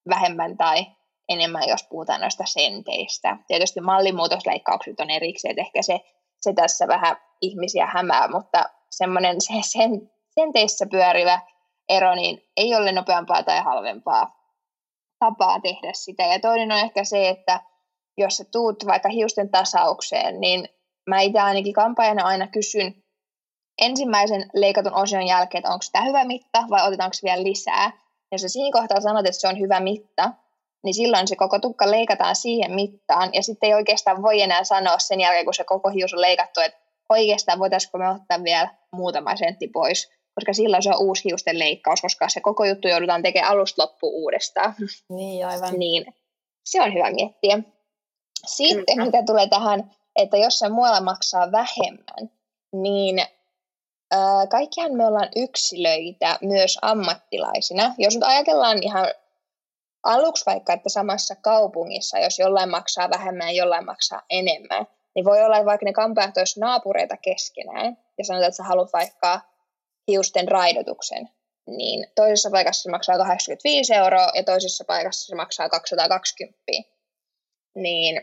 vähemmän 0.10 0.58
tai 0.58 0.86
enemmän, 1.30 1.64
jos 1.68 1.84
puhutaan 1.90 2.22
noista 2.22 2.44
senteistä. 2.48 3.38
Tietysti 3.48 3.82
mallimuutosleikkaukset 3.82 5.00
on 5.00 5.10
erikseen, 5.10 5.52
että 5.52 5.62
ehkä 5.62 5.82
se, 5.82 6.00
se 6.42 6.54
tässä 6.54 6.88
vähän 6.88 7.16
ihmisiä 7.42 7.86
hämää, 7.86 8.28
mutta 8.28 8.66
semmoinen 8.90 9.42
se 9.42 9.54
sen, 9.62 10.12
senteissä 10.30 10.86
pyörivä 10.92 11.42
ero, 11.90 12.16
niin 12.16 12.50
ei 12.58 12.76
ole 12.76 12.92
nopeampaa 12.92 13.44
tai 13.44 13.64
halvempaa 13.64 14.40
tapaa 15.20 15.60
tehdä 15.60 15.92
sitä. 15.94 16.24
Ja 16.24 16.40
toinen 16.40 16.72
on 16.72 16.78
ehkä 16.78 17.04
se, 17.04 17.30
että 17.30 17.62
jos 18.18 18.38
sä 18.38 18.44
tuut 18.52 18.86
vaikka 18.86 19.10
hiusten 19.10 19.50
tasaukseen, 19.50 20.40
niin 20.40 20.70
mä 21.10 21.22
itse 21.22 21.40
ainakin 21.40 21.74
kampaajana 21.74 22.26
aina 22.26 22.48
kysyn 22.48 23.04
ensimmäisen 23.82 24.50
leikatun 24.54 24.94
osion 24.94 25.28
jälkeen, 25.28 25.60
että 25.60 25.74
onko 25.74 25.86
tämä 25.92 26.06
hyvä 26.06 26.24
mitta 26.24 26.64
vai 26.70 26.88
otetaanko 26.88 27.16
vielä 27.24 27.44
lisää. 27.44 27.92
Jos 28.32 28.42
sä 28.42 28.48
siinä 28.48 28.80
kohtaa 28.80 29.02
sanot, 29.02 29.26
että 29.26 29.42
se 29.42 29.48
on 29.48 29.60
hyvä 29.60 29.80
mitta, 29.80 30.32
niin 30.84 30.94
silloin 30.94 31.28
se 31.28 31.36
koko 31.36 31.60
tukka 31.60 31.92
leikataan 31.92 32.36
siihen 32.36 32.72
mittaan, 32.72 33.30
ja 33.34 33.44
sitten 33.44 33.68
ei 33.68 33.74
oikeastaan 33.74 34.22
voi 34.22 34.42
enää 34.42 34.64
sanoa 34.64 35.00
sen 35.00 35.22
jälkeen, 35.22 35.46
kun 35.46 35.54
se 35.54 35.64
koko 35.64 35.90
hius 35.90 36.14
on 36.14 36.22
leikattu, 36.22 36.60
että 36.60 36.80
oikeastaan 37.10 37.60
voitaisiinko 37.60 37.98
me 37.98 38.10
ottaa 38.10 38.44
vielä 38.44 38.70
muutama 38.92 39.36
sentti 39.36 39.68
pois, 39.68 40.19
koska 40.40 40.54
silloin 40.54 40.84
se 40.84 40.90
on 40.90 41.08
uusi 41.08 41.24
hiusten 41.26 41.60
leikkaus, 41.60 42.02
koska 42.02 42.30
se 42.30 42.42
koko 42.42 42.66
juttu 42.66 42.88
joudutaan 42.88 43.24
tekemään 43.24 43.52
alusta 43.52 43.84
loppuun 43.84 44.14
uudestaan. 44.14 44.76
Niin, 45.10 45.48
aivan. 45.48 45.80
Niin, 45.80 46.06
se 46.66 46.82
on 46.82 46.94
hyvä 46.94 47.12
miettiä. 47.12 47.60
Sitten 48.46 48.96
Kyllä. 48.96 49.06
mitä 49.06 49.24
tulee 49.26 49.48
tähän, 49.48 49.92
että 50.16 50.38
jos 50.38 50.60
se 50.60 50.70
muualla 50.70 51.02
maksaa 51.02 51.52
vähemmän, 51.52 52.32
niin 52.74 53.20
äh, 54.14 54.50
kaikkihan 54.50 54.94
me 54.94 55.06
ollaan 55.06 55.30
yksilöitä 55.36 56.38
myös 56.42 56.80
ammattilaisina. 56.82 57.96
Jos 57.98 58.16
nyt 58.16 58.24
ajatellaan 58.24 58.84
ihan 58.84 59.08
aluksi 60.04 60.46
vaikka, 60.46 60.74
että 60.74 60.90
samassa 60.90 61.36
kaupungissa, 61.36 62.20
jos 62.20 62.40
jollain 62.40 62.70
maksaa 62.70 63.10
vähemmän 63.10 63.48
ja 63.48 63.54
jollain 63.54 63.86
maksaa 63.86 64.22
enemmän, 64.30 64.88
niin 65.16 65.26
voi 65.26 65.44
olla, 65.44 65.58
että 65.58 65.66
vaikka 65.66 65.86
ne 65.86 65.94
kampaajat 65.94 66.38
olisi 66.38 66.60
naapureita 66.60 67.18
keskenään, 67.18 67.98
ja 68.18 68.26
sanotaan, 68.26 68.48
että 68.48 68.58
sä 68.58 68.64
haluat 68.64 68.94
vaikka 68.94 69.42
hiusten 70.10 70.48
raidotuksen, 70.48 71.30
niin 71.68 72.08
toisessa 72.16 72.50
paikassa 72.52 72.84
se 72.84 72.90
maksaa 72.90 73.18
85 73.18 73.94
euroa 73.94 74.32
ja 74.36 74.44
toisessa 74.44 74.84
paikassa 74.88 75.28
se 75.28 75.36
maksaa 75.36 75.70
220. 75.70 76.58
Niin 77.76 78.22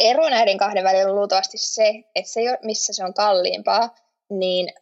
ero 0.00 0.28
näiden 0.28 0.58
kahden 0.58 0.84
välillä 0.84 1.10
on 1.10 1.16
luultavasti 1.16 1.58
se, 1.58 1.88
että 2.14 2.32
se, 2.32 2.40
missä 2.62 2.92
se 2.92 3.04
on 3.04 3.14
kalliimpaa, 3.14 3.94
niin 4.30 4.72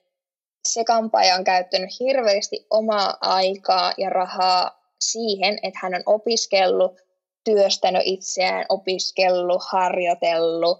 se 0.68 0.84
kampaaja 0.84 1.34
on 1.34 1.44
käyttänyt 1.44 1.90
hirveästi 2.00 2.66
omaa 2.70 3.16
aikaa 3.20 3.92
ja 3.99 4.11
rahaa 4.11 4.84
siihen, 5.00 5.58
että 5.62 5.78
hän 5.82 5.94
on 5.94 6.02
opiskellut, 6.06 7.00
työstänyt 7.44 8.02
itseään, 8.04 8.66
opiskellut, 8.68 9.62
harjoitellut, 9.73 10.78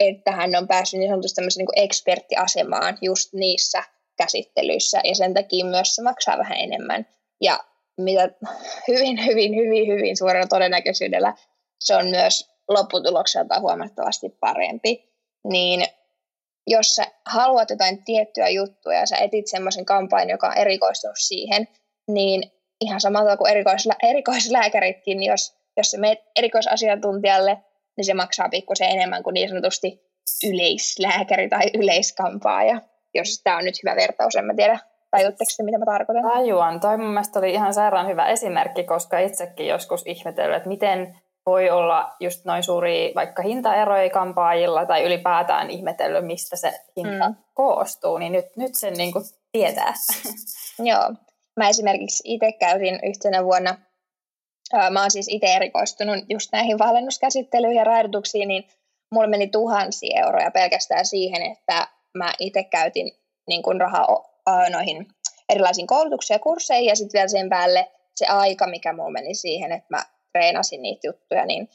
että 0.00 0.32
hän 0.32 0.56
on 0.56 0.68
päässyt 0.68 1.00
niin 1.00 1.10
sanotusti 1.10 1.40
niin 1.40 1.66
kuin 1.66 1.78
eksperttiasemaan 1.78 2.98
just 3.00 3.32
niissä 3.32 3.84
käsittelyissä, 4.22 5.00
ja 5.04 5.14
sen 5.14 5.34
takia 5.34 5.64
myös 5.64 5.94
se 5.94 6.02
maksaa 6.02 6.38
vähän 6.38 6.58
enemmän. 6.58 7.06
Ja 7.40 7.58
mitä 7.98 8.30
hyvin, 8.88 9.26
hyvin, 9.26 9.56
hyvin, 9.56 9.86
hyvin 9.86 10.16
suurella 10.16 10.46
todennäköisyydellä 10.46 11.34
se 11.80 11.96
on 11.96 12.06
myös 12.06 12.50
lopputulokselta 12.68 13.60
huomattavasti 13.60 14.28
parempi. 14.40 15.12
Niin 15.44 15.86
jos 16.66 16.94
sä 16.94 17.06
haluat 17.26 17.70
jotain 17.70 18.04
tiettyä 18.04 18.48
juttua 18.48 18.94
ja 18.94 19.06
sä 19.06 19.16
etit 19.16 19.46
semmoisen 19.46 19.84
kampanjan, 19.84 20.28
joka 20.28 20.46
on 20.46 20.56
erikoistunut 20.56 21.16
siihen, 21.18 21.68
niin 22.08 22.52
ihan 22.80 23.00
samalla 23.00 23.36
kuin 23.36 23.50
erikoislä- 23.50 24.08
erikoislääkäritkin, 24.08 25.20
niin 25.20 25.30
jos, 25.30 25.54
jos 25.76 25.90
sä 25.90 25.98
menet 25.98 26.18
erikoisasiantuntijalle, 26.36 27.58
niin 27.96 28.04
se 28.04 28.14
maksaa 28.14 28.48
pikkusen 28.48 28.90
enemmän 28.90 29.22
kuin 29.22 29.34
niin 29.34 29.48
sanotusti 29.48 30.12
yleislääkäri 30.44 31.48
tai 31.48 31.64
yleiskampaaja, 31.74 32.80
jos 33.14 33.40
tämä 33.44 33.56
on 33.56 33.64
nyt 33.64 33.82
hyvä 33.82 33.96
vertaus, 33.96 34.36
en 34.36 34.44
mä 34.44 34.54
tiedä. 34.54 34.78
Tajutteko 35.10 35.50
te, 35.56 35.62
mitä 35.62 35.78
mä 35.78 35.84
tarkoitan? 35.84 36.22
Tajuan. 36.32 36.80
Toi 36.80 36.98
mun 36.98 37.10
mielestä 37.10 37.38
oli 37.38 37.52
ihan 37.52 37.74
sairaan 37.74 38.08
hyvä 38.08 38.26
esimerkki, 38.26 38.84
koska 38.84 39.18
itsekin 39.18 39.66
joskus 39.66 40.02
ihmetellyt, 40.06 40.56
että 40.56 40.68
miten 40.68 41.18
voi 41.46 41.70
olla 41.70 42.16
just 42.20 42.44
noin 42.44 42.62
suuri 42.62 43.12
vaikka 43.14 43.42
hintaeroja 43.42 44.10
kampaajilla 44.10 44.86
tai 44.86 45.04
ylipäätään 45.04 45.70
ihmetellyt, 45.70 46.26
mistä 46.26 46.56
se 46.56 46.72
hinta 46.96 47.28
mm. 47.28 47.36
koostuu, 47.54 48.18
niin 48.18 48.32
nyt, 48.32 48.46
nyt 48.56 48.74
sen 48.74 48.94
niin 48.94 49.12
kuin 49.12 49.24
tietää. 49.52 49.94
Joo. 50.90 51.14
Mä 51.56 51.68
esimerkiksi 51.68 52.22
itse 52.26 52.52
käytin 52.52 53.00
yhtenä 53.02 53.44
vuonna, 53.44 53.76
mä 54.90 55.00
oon 55.00 55.10
siis 55.10 55.28
itse 55.28 55.46
erikoistunut 55.46 56.16
just 56.28 56.52
näihin 56.52 56.78
valennuskäsittelyihin 56.78 57.78
ja 57.78 57.84
raidotuksiin, 57.84 58.48
niin 58.48 58.64
mulla 59.12 59.28
meni 59.28 59.46
tuhansia 59.46 60.20
euroja 60.20 60.50
pelkästään 60.50 61.06
siihen, 61.06 61.42
että 61.42 61.88
mä 62.18 62.32
itse 62.38 62.64
käytin 62.64 63.12
niin 63.48 63.62
kuin 63.62 63.80
rahaa 63.80 64.06
noihin 64.70 65.06
erilaisiin 65.48 65.86
koulutuksiin 65.86 66.34
ja 66.34 66.38
kursseihin 66.38 66.88
ja 66.88 66.96
sitten 66.96 67.18
vielä 67.18 67.28
sen 67.28 67.48
päälle 67.48 67.90
se 68.16 68.26
aika, 68.26 68.66
mikä 68.66 68.92
mulla 68.92 69.10
meni 69.10 69.34
siihen, 69.34 69.72
että 69.72 69.86
mä 69.90 70.04
treenasin 70.32 70.82
niitä 70.82 71.06
juttuja, 71.06 71.46
niin 71.46 71.68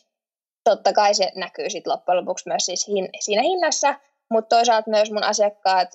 totta 0.64 0.94
kai 0.94 1.14
se 1.14 1.32
näkyy 1.36 1.70
sitten 1.70 1.92
loppujen 1.94 2.18
lopuksi 2.18 2.50
myös 2.50 2.66
siis 2.66 2.88
hin, 2.88 3.10
siinä 3.20 3.42
hinnassa, 3.42 3.96
mutta 4.32 4.56
toisaalta 4.56 4.90
myös 4.90 5.12
mun 5.12 5.24
asiakkaat 5.24 5.90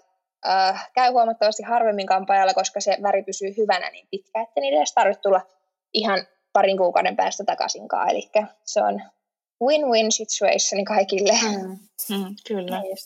äh, 0.48 0.90
käy 0.94 1.12
huomattavasti 1.12 1.62
harvemmin 1.62 2.06
kampaajalla, 2.06 2.54
koska 2.54 2.80
se 2.80 2.96
väri 3.02 3.22
pysyy 3.22 3.54
hyvänä 3.56 3.90
niin 3.90 4.08
pitkään, 4.10 4.42
että 4.42 4.60
niiden 4.60 4.78
edes 4.78 4.94
tarvitse 4.94 5.20
tulla 5.20 5.40
ihan 5.94 6.26
parin 6.52 6.78
kuukauden 6.78 7.16
päästä 7.16 7.44
takaisinkaan. 7.44 8.10
Eli 8.10 8.30
se 8.64 8.82
on 8.82 9.02
win-win 9.64 10.12
situation 10.12 10.84
kaikille. 10.84 11.32
Mm, 11.42 11.78
mm, 12.16 12.34
kyllä. 12.48 12.80
Niin 12.80 12.96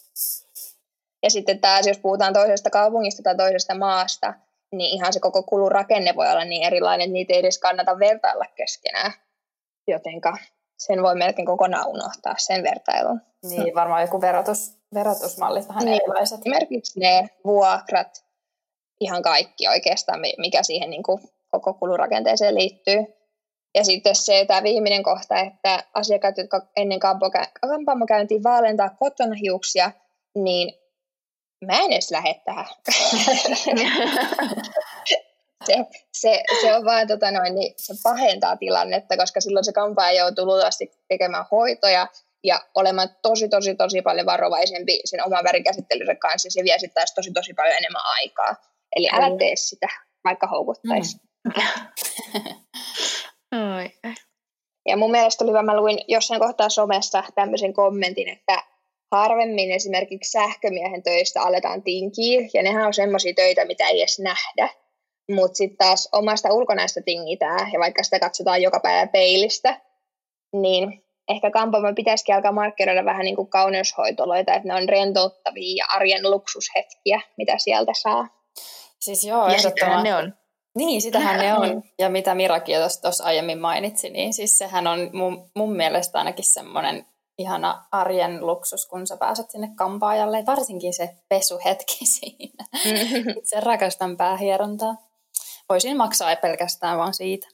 ja 1.26 1.30
sitten 1.30 1.60
taas, 1.60 1.86
jos 1.86 1.98
puhutaan 1.98 2.32
toisesta 2.32 2.70
kaupungista 2.70 3.22
tai 3.22 3.36
toisesta 3.36 3.74
maasta, 3.74 4.34
niin 4.72 4.94
ihan 4.94 5.12
se 5.12 5.20
koko 5.20 5.42
kulurakenne 5.42 6.14
voi 6.16 6.30
olla 6.30 6.44
niin 6.44 6.66
erilainen, 6.66 7.04
että 7.04 7.12
niitä 7.12 7.32
ei 7.32 7.38
edes 7.38 7.58
kannata 7.58 7.98
vertailla 7.98 8.44
keskenään. 8.54 9.12
Jotenka 9.86 10.36
sen 10.78 11.02
voi 11.02 11.14
melkein 11.14 11.46
kokonaan 11.46 11.88
unohtaa, 11.88 12.34
sen 12.38 12.62
vertailun. 12.62 13.20
Niin, 13.42 13.74
varmaan 13.74 14.02
joku 14.02 14.20
verotus, 14.20 14.78
verotusmallit 14.94 15.68
vähän 15.68 15.84
niin, 15.84 16.02
erilaiset. 16.02 16.38
Esimerkiksi 16.38 17.00
ne 17.00 17.28
vuokrat, 17.44 18.24
ihan 19.00 19.22
kaikki 19.22 19.68
oikeastaan, 19.68 20.20
mikä 20.38 20.62
siihen 20.62 20.90
niin 20.90 21.02
kuin 21.02 21.20
koko 21.50 21.74
kulurakenteeseen 21.74 22.54
liittyy. 22.54 22.98
Ja 23.74 23.84
sitten 23.84 24.14
se 24.14 24.44
tämä 24.48 24.62
viimeinen 24.62 25.02
kohta, 25.02 25.40
että 25.40 25.84
asiakkaat, 25.94 26.38
jotka 26.38 26.62
ennen 26.76 27.00
kampaamokäyntiin 27.60 28.42
vaalentaa 28.42 28.96
kotona 28.98 29.34
hiuksia, 29.42 29.90
niin 30.34 30.85
mä 31.64 31.78
en 31.78 31.92
edes 31.92 32.10
lähde 32.10 32.40
tähän. 32.44 32.66
se, 35.66 35.84
se, 36.12 36.42
se, 36.60 36.76
on 36.76 36.84
vaan, 36.84 37.06
tota 37.06 37.30
noin, 37.30 37.54
niin 37.54 37.74
se 37.76 37.94
pahentaa 38.02 38.56
tilannetta, 38.56 39.16
koska 39.16 39.40
silloin 39.40 39.64
se 39.64 39.72
kampaaja 39.72 40.18
joutuu 40.20 40.46
luultavasti 40.46 40.90
tekemään 41.08 41.44
hoitoja 41.50 42.08
ja 42.44 42.60
olemaan 42.74 43.08
tosi, 43.22 43.48
tosi, 43.48 43.74
tosi 43.74 44.02
paljon 44.02 44.26
varovaisempi 44.26 45.00
sen 45.04 45.24
oman 45.26 45.44
värikäsittelynsä 45.44 46.14
kanssa, 46.14 46.50
se 46.50 46.64
vie 46.64 46.78
sitten 46.78 46.94
taas 46.94 47.14
tosi, 47.14 47.32
tosi 47.32 47.54
paljon 47.54 47.76
enemmän 47.76 48.02
aikaa. 48.06 48.56
Eli 48.96 49.08
älä 49.12 49.38
tee 49.38 49.56
sitä, 49.56 49.88
vaikka 50.24 50.46
houkuttaisi. 50.46 51.16
Mm. 51.44 51.52
ja 54.88 54.96
mun 54.96 55.10
mielestä 55.10 55.44
oli 55.44 55.50
hyvä, 55.50 55.62
mä 55.62 55.76
luin 55.76 55.98
jossain 56.08 56.40
kohtaa 56.40 56.68
somessa 56.68 57.22
tämmöisen 57.34 57.72
kommentin, 57.72 58.28
että 58.28 58.62
harvemmin 59.12 59.72
esimerkiksi 59.72 60.30
sähkömiehen 60.30 61.02
töistä 61.02 61.42
aletaan 61.42 61.82
tinkiä, 61.82 62.48
ja 62.54 62.62
nehän 62.62 62.86
on 62.86 62.94
semmoisia 62.94 63.34
töitä, 63.34 63.64
mitä 63.64 63.88
ei 63.88 64.00
edes 64.00 64.18
nähdä. 64.18 64.68
Mutta 65.30 65.56
sitten 65.56 65.76
taas 65.76 66.08
omasta 66.12 66.52
ulkonäöstä 66.52 67.00
tingitään, 67.04 67.72
ja 67.72 67.80
vaikka 67.80 68.02
sitä 68.02 68.20
katsotaan 68.20 68.62
joka 68.62 68.80
päivä 68.80 69.06
peilistä, 69.06 69.80
niin 70.52 71.04
ehkä 71.28 71.50
kampaamo 71.50 71.92
pitäisikin 71.94 72.34
alkaa 72.34 72.52
markkinoida 72.52 73.04
vähän 73.04 73.24
niin 73.24 73.36
kuin 73.36 73.48
kauneushoitoloita, 73.48 74.54
että 74.54 74.68
ne 74.68 74.74
on 74.74 74.88
rentouttavia 74.88 75.74
ja 75.76 75.84
arjen 75.88 76.30
luksushetkiä, 76.30 77.20
mitä 77.36 77.54
sieltä 77.58 77.92
saa. 77.94 78.28
Siis 79.00 79.24
joo, 79.24 79.48
ja 79.48 79.58
sitähän 79.58 80.04
ne 80.04 80.14
on. 80.14 80.34
Niin, 80.76 81.02
sitähän 81.02 81.38
ne 81.38 81.54
on. 81.54 81.82
Ja 81.98 82.08
mitä 82.08 82.34
Mirakin 82.34 82.76
tuossa 83.02 83.24
aiemmin 83.24 83.58
mainitsi, 83.58 84.10
niin 84.10 84.34
siis 84.34 84.58
sehän 84.58 84.86
on 84.86 85.10
mun, 85.12 85.50
mun 85.54 85.76
mielestä 85.76 86.18
ainakin 86.18 86.44
semmoinen 86.44 87.06
ihana 87.38 87.84
arjen 87.92 88.46
luksus, 88.46 88.86
kun 88.86 89.06
sä 89.06 89.16
pääset 89.16 89.50
sinne 89.50 89.70
kampaajalle. 89.76 90.44
Varsinkin 90.46 90.94
se 90.94 91.16
pesuhetki 91.28 92.06
siinä. 92.16 92.64
Itse 93.36 93.60
rakastan 93.60 94.16
päähierontaa. 94.16 94.96
Voisin 95.68 95.96
maksaa 95.96 96.36
pelkästään 96.36 96.98
vaan 96.98 97.14
siitä. 97.14 97.48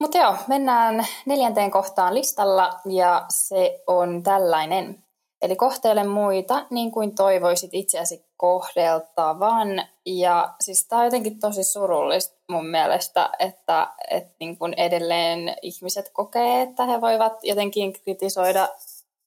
Mutta 0.00 0.18
joo, 0.18 0.36
mennään 0.46 1.06
neljänteen 1.26 1.70
kohtaan 1.70 2.14
listalla 2.14 2.80
ja 2.84 3.26
se 3.28 3.82
on 3.86 4.22
tällainen. 4.22 5.04
Eli 5.42 5.56
kohtele 5.56 6.04
muita 6.04 6.66
niin 6.70 6.90
kuin 6.90 7.14
toivoisit 7.14 7.70
itseäsi 7.72 8.24
kohdeltavan. 8.36 9.68
Ja 10.06 10.54
siis 10.60 10.88
tämä 10.88 11.00
on 11.00 11.04
jotenkin 11.04 11.40
tosi 11.40 11.64
surullista 11.64 12.36
mun 12.48 12.66
mielestä, 12.66 13.30
että, 13.38 13.88
että 14.10 14.34
niin 14.40 14.58
kuin 14.58 14.74
edelleen 14.76 15.56
ihmiset 15.62 16.10
kokee, 16.12 16.62
että 16.62 16.86
he 16.86 17.00
voivat 17.00 17.32
jotenkin 17.42 17.92
kritisoida 17.92 18.68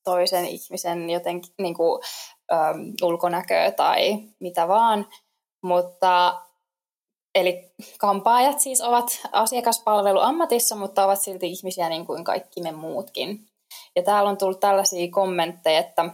toisen 0.03 0.45
ihmisen 0.45 1.09
jotenkin 1.09 1.53
niin 1.57 1.75
kuin, 1.75 2.01
äm, 2.51 2.93
ulkonäköä 3.01 3.71
tai 3.71 4.19
mitä 4.39 4.67
vaan. 4.67 5.07
Mutta 5.61 6.41
Eli 7.35 7.71
kampaajat 7.97 8.59
siis 8.59 8.81
ovat 8.81 9.21
asiakaspalveluammatissa, 9.31 10.75
mutta 10.75 11.05
ovat 11.05 11.21
silti 11.21 11.47
ihmisiä 11.47 11.89
niin 11.89 12.05
kuin 12.05 12.23
kaikki 12.23 12.61
me 12.61 12.71
muutkin. 12.71 13.50
Ja 13.95 14.03
täällä 14.03 14.29
on 14.29 14.37
tullut 14.37 14.59
tällaisia 14.59 15.11
kommentteja, 15.11 15.79
että 15.79 16.09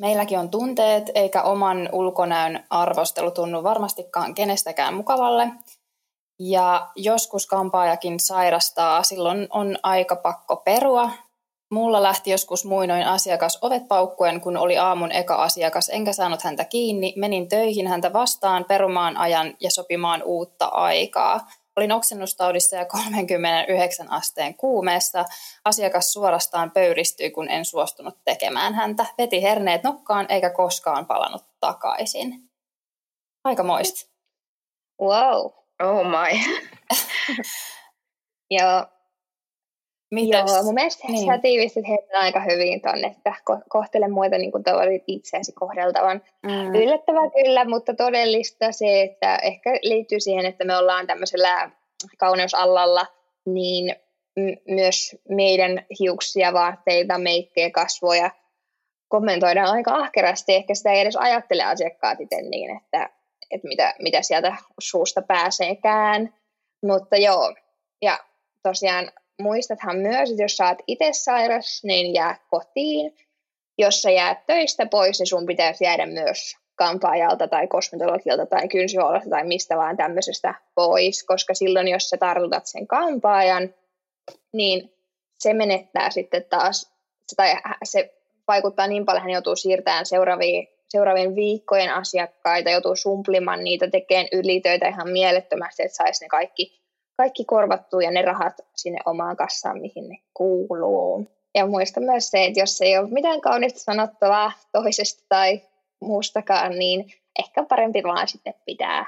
meilläkin 0.00 0.38
on 0.38 0.50
tunteet, 0.50 1.10
eikä 1.14 1.42
oman 1.42 1.88
ulkonäön 1.92 2.64
arvostelu 2.70 3.30
tunnu 3.30 3.62
varmastikaan 3.62 4.34
kenestäkään 4.34 4.94
mukavalle. 4.94 5.48
Ja 6.38 6.88
joskus 6.96 7.46
kampaajakin 7.46 8.20
sairastaa, 8.20 9.02
silloin 9.02 9.46
on 9.50 9.78
aika 9.82 10.16
pakko 10.16 10.56
perua. 10.56 11.10
Mulla 11.72 12.02
lähti 12.02 12.30
joskus 12.30 12.64
muinoin 12.64 13.06
asiakas 13.06 13.58
ovet 13.62 13.88
paukkuen, 13.88 14.40
kun 14.40 14.56
oli 14.56 14.78
aamun 14.78 15.12
eka 15.12 15.34
asiakas, 15.34 15.88
enkä 15.88 16.12
saanut 16.12 16.42
häntä 16.42 16.64
kiinni. 16.64 17.12
Menin 17.16 17.48
töihin 17.48 17.86
häntä 17.86 18.12
vastaan 18.12 18.64
perumaan 18.64 19.16
ajan 19.16 19.54
ja 19.60 19.70
sopimaan 19.70 20.22
uutta 20.22 20.66
aikaa. 20.66 21.40
Olin 21.80 21.92
oksennustaudissa 21.92 22.76
ja 22.76 22.84
39 22.84 24.12
asteen 24.12 24.54
kuumeessa. 24.54 25.24
Asiakas 25.64 26.12
suorastaan 26.12 26.70
pöyristyi, 26.70 27.30
kun 27.30 27.48
en 27.48 27.64
suostunut 27.64 28.18
tekemään 28.24 28.74
häntä. 28.74 29.06
Veti 29.18 29.42
herneet 29.42 29.82
nokkaan 29.82 30.26
eikä 30.28 30.50
koskaan 30.50 31.06
palannut 31.06 31.44
takaisin. 31.60 32.50
Aika 33.44 33.62
moista. 33.62 34.10
Wow. 35.02 35.52
Oh 35.82 36.04
my. 36.06 36.40
Joo. 38.58 38.86
Mites? 40.10 40.52
Joo, 40.52 40.62
mun 40.62 40.74
mielestä 40.74 41.08
niin. 41.08 41.26
sä 41.26 41.38
tiivistit 41.38 41.88
heitä 41.88 42.18
aika 42.18 42.40
hyvin 42.40 42.80
ton, 42.80 43.04
että 43.04 43.34
ko- 43.50 43.62
kohtele 43.68 44.08
muita 44.08 44.38
niin 44.38 44.52
kuin 44.52 44.64
itseäsi 45.06 45.52
kohdeltavan. 45.52 46.22
Mm. 46.42 46.74
Yllättävää 46.74 47.30
kyllä, 47.30 47.64
mutta 47.64 47.94
todellista 47.94 48.72
se, 48.72 49.02
että 49.02 49.36
ehkä 49.36 49.78
liittyy 49.82 50.20
siihen, 50.20 50.46
että 50.46 50.64
me 50.64 50.76
ollaan 50.76 51.06
tämmöisellä 51.06 51.70
kauneusallalla, 52.18 53.06
niin 53.46 53.96
m- 54.36 54.74
myös 54.74 55.16
meidän 55.28 55.86
hiuksia, 56.00 56.52
vaatteita, 56.52 57.18
meikkejä, 57.18 57.70
kasvoja 57.70 58.30
kommentoidaan 59.08 59.70
aika 59.70 59.94
ahkerasti. 59.94 60.54
Ehkä 60.54 60.74
sitä 60.74 60.92
ei 60.92 61.00
edes 61.00 61.16
ajattele 61.16 61.62
asiakkaat 61.62 62.20
itse 62.20 62.42
niin, 62.42 62.76
että, 62.76 63.10
että 63.50 63.68
mitä, 63.68 63.94
mitä 64.02 64.22
sieltä 64.22 64.56
suusta 64.80 65.22
pääseekään. 65.22 66.34
Mutta 66.82 67.16
joo, 67.16 67.54
ja 68.02 68.18
tosiaan 68.62 69.12
muistathan 69.40 69.96
myös, 69.96 70.30
että 70.30 70.42
jos 70.42 70.56
sä 70.56 70.68
oot 70.68 70.78
itse 70.86 71.08
sairas, 71.12 71.80
niin 71.84 72.14
jää 72.14 72.36
kotiin. 72.50 73.16
Jos 73.78 74.02
sä 74.02 74.10
jäät 74.10 74.46
töistä 74.46 74.86
pois, 74.86 75.18
niin 75.18 75.26
sun 75.26 75.46
pitäisi 75.46 75.84
jäädä 75.84 76.06
myös 76.06 76.56
kampaajalta 76.74 77.48
tai 77.48 77.66
kosmetologilta 77.66 78.46
tai 78.46 78.68
kynsihuollosta 78.68 79.30
tai 79.30 79.44
mistä 79.44 79.76
vaan 79.76 79.96
tämmöisestä 79.96 80.54
pois, 80.74 81.24
koska 81.24 81.54
silloin 81.54 81.88
jos 81.88 82.10
sä 82.10 82.16
tartutat 82.16 82.66
sen 82.66 82.86
kampaajan, 82.86 83.74
niin 84.52 84.92
se 85.38 85.52
menettää 85.52 86.10
sitten 86.10 86.44
taas, 86.44 86.92
tai 87.36 87.56
se 87.84 88.14
vaikuttaa 88.48 88.86
niin 88.86 89.04
paljon, 89.04 89.22
hän 89.22 89.30
joutuu 89.30 89.56
siirtämään 89.56 90.06
seuraaviin, 90.06 90.68
seuraavien 90.88 91.36
viikkojen 91.36 91.94
asiakkaita, 91.94 92.70
joutuu 92.70 92.96
sumplimaan 92.96 93.64
niitä, 93.64 93.90
tekemään 93.90 94.28
ylitöitä 94.32 94.88
ihan 94.88 95.10
mielettömästi, 95.10 95.82
että 95.82 95.96
saisi 95.96 96.24
ne 96.24 96.28
kaikki, 96.28 96.79
kaikki 97.20 97.44
korvattua 97.44 98.02
ja 98.02 98.10
ne 98.10 98.22
rahat 98.22 98.54
sinne 98.76 98.98
omaan 99.06 99.36
kassaan, 99.36 99.80
mihin 99.80 100.08
ne 100.08 100.18
kuuluu. 100.34 101.26
Ja 101.54 101.66
muista 101.66 102.00
myös 102.00 102.30
se, 102.30 102.44
että 102.44 102.60
jos 102.60 102.80
ei 102.80 102.98
ole 102.98 103.10
mitään 103.10 103.40
kaunista 103.40 103.80
sanottavaa 103.80 104.52
toisesta 104.72 105.24
tai 105.28 105.60
muustakaan, 106.00 106.78
niin 106.78 107.12
ehkä 107.38 107.62
parempi 107.62 108.02
vaan 108.02 108.28
sitten 108.28 108.54
pitää 108.66 109.06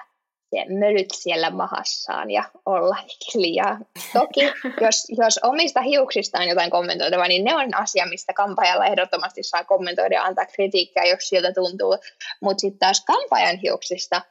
mölyt 0.68 1.10
siellä 1.12 1.50
mahassaan 1.50 2.30
ja 2.30 2.44
olla 2.66 2.96
hiljaa. 3.34 3.78
Toki, 4.12 4.40
jos, 4.80 5.06
jos 5.18 5.40
omista 5.42 5.80
hiuksista 5.80 6.38
on 6.38 6.48
jotain 6.48 6.70
kommentoitavaa, 6.70 7.28
niin 7.28 7.44
ne 7.44 7.54
on 7.54 7.74
asia, 7.74 8.06
mistä 8.06 8.32
kampajalla 8.32 8.86
ehdottomasti 8.86 9.42
saa 9.42 9.64
kommentoida 9.64 10.14
ja 10.14 10.22
antaa 10.22 10.46
kritiikkiä, 10.46 11.04
jos 11.04 11.28
siltä 11.28 11.52
tuntuu. 11.52 11.96
Mutta 12.40 12.60
sitten 12.60 12.78
taas 12.78 13.04
kampajan 13.04 13.56
hiuksista. 13.56 14.22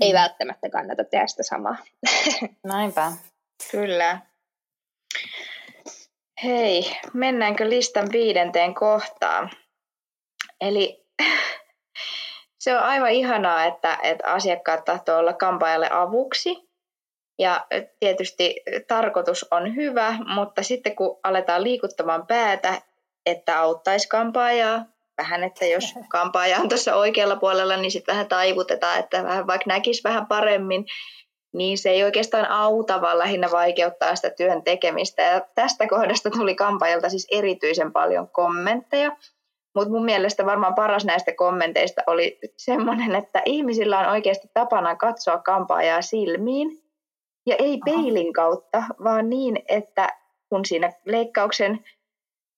Ei 0.00 0.14
välttämättä 0.14 0.70
kannata 0.70 1.04
tehdä 1.04 1.26
sitä 1.26 1.42
samaa. 1.42 1.76
Näinpä. 2.64 3.12
Kyllä. 3.70 4.20
Hei, 6.44 6.96
mennäänkö 7.14 7.68
listan 7.68 8.08
viidenteen 8.12 8.74
kohtaan? 8.74 9.50
Eli 10.60 11.06
se 12.62 12.76
on 12.76 12.82
aivan 12.82 13.10
ihanaa, 13.10 13.64
että, 13.64 13.98
että 14.02 14.32
asiakkaat 14.32 14.84
tahtoo 14.84 15.18
olla 15.18 15.32
kampaajalle 15.32 15.88
avuksi. 15.92 16.70
Ja 17.38 17.66
tietysti 18.00 18.62
tarkoitus 18.88 19.46
on 19.50 19.76
hyvä, 19.76 20.16
mutta 20.34 20.62
sitten 20.62 20.96
kun 20.96 21.20
aletaan 21.22 21.64
liikuttamaan 21.64 22.26
päätä, 22.26 22.82
että 23.26 23.60
auttaisi 23.60 24.08
kampaajaa, 24.08 24.84
vähän, 25.20 25.44
että 25.44 25.66
jos 25.66 25.94
kampaaja 26.08 26.58
on 26.58 26.68
tuossa 26.68 26.94
oikealla 26.94 27.36
puolella, 27.36 27.76
niin 27.76 27.90
sitten 27.90 28.12
vähän 28.12 28.28
taivutetaan, 28.28 28.98
että 28.98 29.24
vähän 29.24 29.46
vaikka 29.46 29.64
näkisi 29.66 30.04
vähän 30.04 30.26
paremmin, 30.26 30.86
niin 31.54 31.78
se 31.78 31.90
ei 31.90 32.04
oikeastaan 32.04 32.50
auta, 32.50 33.00
vaan 33.00 33.18
lähinnä 33.18 33.50
vaikeuttaa 33.50 34.16
sitä 34.16 34.30
työn 34.30 34.62
tekemistä. 34.62 35.22
Ja 35.22 35.40
tästä 35.54 35.88
kohdasta 35.88 36.30
tuli 36.30 36.54
kampaajalta 36.54 37.08
siis 37.08 37.26
erityisen 37.30 37.92
paljon 37.92 38.28
kommentteja. 38.28 39.16
Mutta 39.74 39.90
mun 39.90 40.04
mielestä 40.04 40.46
varmaan 40.46 40.74
paras 40.74 41.04
näistä 41.04 41.32
kommenteista 41.32 42.02
oli 42.06 42.38
semmoinen, 42.56 43.14
että 43.14 43.42
ihmisillä 43.44 43.98
on 43.98 44.06
oikeasti 44.06 44.48
tapana 44.54 44.96
katsoa 44.96 45.38
kampaajaa 45.38 46.02
silmiin. 46.02 46.82
Ja 47.46 47.56
ei 47.58 47.78
peilin 47.84 48.32
kautta, 48.32 48.82
vaan 49.04 49.30
niin, 49.30 49.62
että 49.68 50.08
kun 50.48 50.64
siinä 50.64 50.92
leikkauksen, 51.04 51.84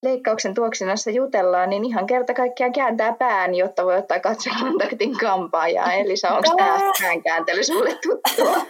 leikkauksen 0.03 0.53
tuoksinassa 0.53 1.11
jutellaan, 1.11 1.69
niin 1.69 1.85
ihan 1.85 2.07
kerta 2.07 2.33
kaikkiaan 2.33 2.73
kääntää 2.73 3.13
pään, 3.13 3.55
jotta 3.55 3.85
voi 3.85 3.97
ottaa 3.97 4.19
katsokontaktin 4.19 5.17
kampaajaa. 5.17 5.93
Eli 5.93 6.17
se 6.17 6.27
onko 6.27 6.55
tämä 6.57 6.79
päänkääntely 7.01 7.63
sulle 7.63 7.89
tuttua? 8.03 8.65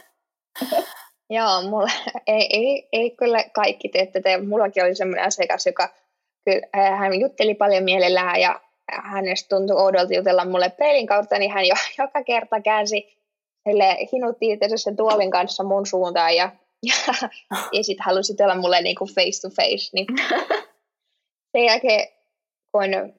Joo, 1.30 1.62
mulla 1.62 1.92
ei, 2.28 2.48
ei, 2.50 2.88
ei 2.92 3.12
kyllä 3.12 3.44
kaikki 3.54 3.90
tee 3.90 4.06
tätä. 4.06 4.30
Mullakin 4.48 4.84
oli 4.84 4.96
semmoinen 4.96 5.26
asiakas, 5.26 5.66
joka 5.66 5.90
kyllä 6.46 6.96
hän 6.98 7.20
jutteli 7.20 7.54
paljon 7.54 7.84
mielellään 7.84 8.42
ja 8.42 8.62
hänestä 8.92 9.56
tuntui 9.56 9.76
oudolta 9.76 10.14
jutella 10.14 10.46
mulle 10.46 10.70
peilin 10.70 11.08
kautta, 11.08 11.40
niin 11.40 11.52
hän 11.52 11.66
jo, 11.66 11.76
joka 12.04 12.24
kerta 12.24 12.62
käänsi 12.62 13.18
sille 13.70 13.98
hinutti 14.14 14.52
itse 14.52 14.68
sen 14.76 14.96
tuolin 14.96 15.32
kanssa 15.32 15.64
mun 15.64 15.86
suuntaan 15.86 16.36
ja, 16.36 16.52
ja, 16.84 17.30
ja 17.72 17.84
sitten 17.84 18.06
halusi 18.06 18.34
jutella 18.34 18.56
mulle 18.56 18.82
niin 18.82 18.96
kuin 18.96 19.10
face 19.10 19.42
to 19.42 19.50
face. 19.50 19.90
Niin 19.94 20.08
sen 21.54 21.66
jälkeen, 21.66 22.08
kun 22.72 23.14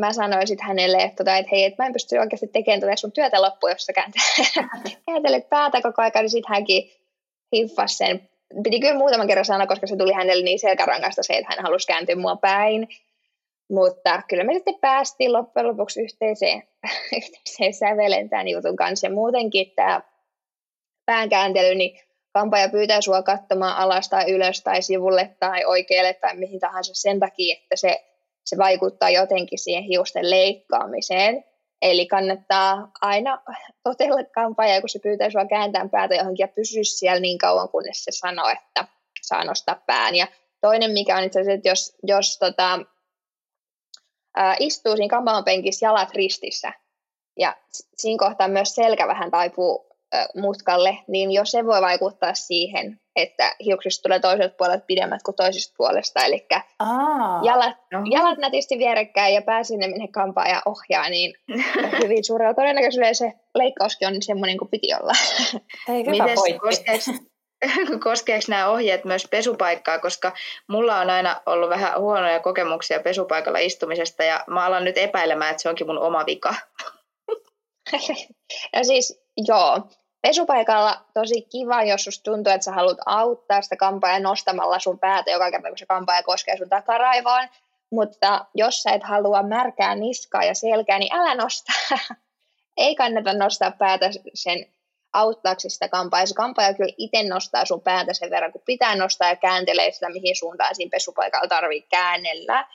mä 0.00 0.12
sanoin 0.12 0.46
sitten 0.46 0.66
hänelle, 0.66 0.96
että, 0.96 1.16
tota, 1.16 1.36
että 1.36 1.50
hei, 1.52 1.64
että 1.64 1.82
mä 1.82 1.86
en 1.86 1.92
pysty 1.92 2.18
oikeasti 2.18 2.48
tekemään 2.48 2.80
tätä 2.80 2.96
sun 2.96 3.12
työtä 3.12 3.42
loppuun, 3.42 3.72
jos 3.72 3.86
sä 3.86 3.92
kääntelet 5.06 5.48
päätä 5.48 5.82
koko 5.82 6.02
ajan, 6.02 6.12
niin 6.14 6.30
sitten 6.30 6.54
hänkin 6.54 6.90
hiffasi 7.56 7.96
sen 7.96 8.28
piti 8.62 8.80
kyllä 8.80 8.98
muutaman 8.98 9.26
kerran 9.26 9.44
sanoa, 9.44 9.66
koska 9.66 9.86
se 9.86 9.96
tuli 9.96 10.12
hänelle 10.12 10.44
niin 10.44 10.58
selkärangasta 10.58 11.22
se, 11.22 11.32
että 11.32 11.54
hän 11.54 11.64
halusi 11.64 11.86
kääntyä 11.86 12.16
mua 12.16 12.36
päin. 12.36 12.88
Mutta 13.70 14.22
kyllä 14.28 14.44
me 14.44 14.54
sitten 14.54 14.78
päästiin 14.80 15.32
loppujen 15.32 15.68
lopuksi 15.68 16.02
yhteiseen, 16.02 16.62
yhteiseen 17.16 17.74
sävelen 17.74 18.28
tämän 18.28 18.48
jutun 18.48 18.76
kanssa. 18.76 19.06
Ja 19.06 19.12
muutenkin 19.12 19.72
tämä 19.76 20.00
päänkääntely, 21.06 21.74
niin 21.74 22.00
kampaja 22.38 22.68
pyytää 22.68 23.00
sua 23.00 23.22
katsomaan 23.22 23.76
alas 23.76 24.08
tai 24.08 24.30
ylös 24.32 24.62
tai 24.62 24.82
sivulle 24.82 25.36
tai 25.40 25.64
oikealle 25.64 26.14
tai 26.14 26.36
mihin 26.36 26.60
tahansa 26.60 26.92
sen 26.94 27.20
takia, 27.20 27.56
että 27.62 27.76
se, 27.76 28.04
se 28.44 28.56
vaikuttaa 28.58 29.10
jotenkin 29.10 29.58
siihen 29.58 29.82
hiusten 29.82 30.30
leikkaamiseen. 30.30 31.44
Eli 31.82 32.06
kannattaa 32.06 32.90
aina 33.00 33.42
totella 33.82 34.24
kampaaja, 34.34 34.80
kun 34.80 34.88
se 34.88 34.98
pyytää 34.98 35.30
sinua 35.30 35.46
kääntämään 35.46 35.90
päätä 35.90 36.14
johonkin 36.14 36.44
ja 36.44 36.48
pysyä 36.48 36.82
siellä 36.84 37.20
niin 37.20 37.38
kauan, 37.38 37.68
kunnes 37.68 38.04
se 38.04 38.10
sanoo, 38.10 38.48
että 38.48 38.84
saa 39.22 39.44
nostaa 39.44 39.82
pään. 39.86 40.14
Ja 40.14 40.26
toinen, 40.60 40.90
mikä 40.90 41.16
on 41.16 41.24
itse 41.24 41.40
asiassa, 41.40 41.58
että 41.58 41.68
jos, 41.68 41.96
jos 42.02 42.38
tota, 42.38 42.78
ää, 44.36 44.56
istuu 44.58 44.96
siinä 44.96 45.10
kampaajan 45.10 45.44
penkissä 45.44 45.86
jalat 45.86 46.10
ristissä, 46.14 46.72
ja 47.38 47.56
siinä 47.96 48.18
kohtaa 48.18 48.48
myös 48.48 48.74
selkä 48.74 49.06
vähän 49.06 49.30
taipuu 49.30 49.87
mutkalle, 50.36 50.98
niin 51.08 51.32
jos 51.32 51.50
se 51.50 51.66
voi 51.66 51.80
vaikuttaa 51.80 52.34
siihen, 52.34 53.00
että 53.16 53.56
hiuksista 53.64 54.02
tulee 54.02 54.20
toiselta 54.20 54.54
puolelta 54.58 54.84
pidemmät 54.86 55.22
kuin 55.22 55.34
toisesta 55.34 55.74
puolesta. 55.76 56.24
Eli 56.24 56.46
jalat, 57.42 57.76
jalat 58.10 58.38
nätisti 58.38 58.78
vierekkäin 58.78 59.34
ja 59.34 59.42
pää 59.42 59.64
sinne, 59.64 59.88
minne 59.88 60.08
kampaa 60.08 60.48
ja 60.48 60.62
ohjaa, 60.66 61.08
niin 61.08 61.34
hyvin 62.02 62.24
suurella 62.24 62.54
todennäköisyydellä 62.54 63.14
se 63.14 63.32
leikkauskin 63.54 64.08
on 64.08 64.22
semmoinen 64.22 64.58
kuin 64.58 64.68
piti 64.68 64.88
olla. 64.94 65.12
Mites, 66.10 66.40
koskeeko, 66.60 67.04
koskeeko 68.04 68.44
nämä 68.48 68.68
ohjeet 68.68 69.04
myös 69.04 69.28
pesupaikkaa, 69.30 69.98
koska 69.98 70.32
mulla 70.68 71.00
on 71.00 71.10
aina 71.10 71.40
ollut 71.46 71.70
vähän 71.70 72.00
huonoja 72.00 72.40
kokemuksia 72.40 73.00
pesupaikalla 73.00 73.58
istumisesta 73.58 74.24
ja 74.24 74.44
mä 74.46 74.64
alan 74.64 74.84
nyt 74.84 74.98
epäilemään, 74.98 75.50
että 75.50 75.62
se 75.62 75.68
onkin 75.68 75.86
mun 75.86 75.98
oma 75.98 76.26
vika. 76.26 76.54
no 78.76 78.84
siis 78.84 79.20
joo, 79.36 79.88
pesupaikalla 80.22 81.04
tosi 81.14 81.42
kiva, 81.42 81.82
jos 81.82 82.04
susta 82.04 82.30
tuntuu, 82.30 82.52
että 82.52 82.64
sä 82.64 82.72
haluat 82.72 82.98
auttaa 83.06 83.62
sitä 83.62 83.76
kampaa 83.76 84.20
nostamalla 84.20 84.78
sun 84.78 84.98
päätä 84.98 85.30
joka 85.30 85.50
kerta, 85.50 85.68
kun 85.68 85.78
se 85.78 85.86
kampaaja 85.86 86.22
koskee 86.22 86.56
sun 86.56 86.68
takaraivoon. 86.68 87.48
Mutta 87.90 88.46
jos 88.54 88.82
sä 88.82 88.90
et 88.90 89.02
halua 89.02 89.42
märkää 89.42 89.94
niskaa 89.94 90.44
ja 90.44 90.54
selkää, 90.54 90.98
niin 90.98 91.14
älä 91.14 91.34
nosta. 91.34 91.72
Ei 92.76 92.94
kannata 92.94 93.34
nostaa 93.34 93.70
päätä 93.70 94.10
sen 94.34 94.66
auttaaksesi 95.12 95.74
sitä 95.74 95.88
kampaa. 95.88 96.20
Ja 96.20 96.26
se 96.26 96.34
kampaaja 96.34 96.74
kyllä 96.74 96.94
itse 96.98 97.22
nostaa 97.22 97.64
sun 97.64 97.80
päätä 97.80 98.14
sen 98.14 98.30
verran, 98.30 98.52
kun 98.52 98.62
pitää 98.66 98.96
nostaa 98.96 99.28
ja 99.28 99.36
kääntelee 99.36 99.90
sitä, 99.90 100.08
mihin 100.08 100.36
suuntaan 100.36 100.74
siinä 100.74 100.90
pesupaikalla 100.90 101.48
tarvii 101.48 101.82
käännellä. 101.82 102.66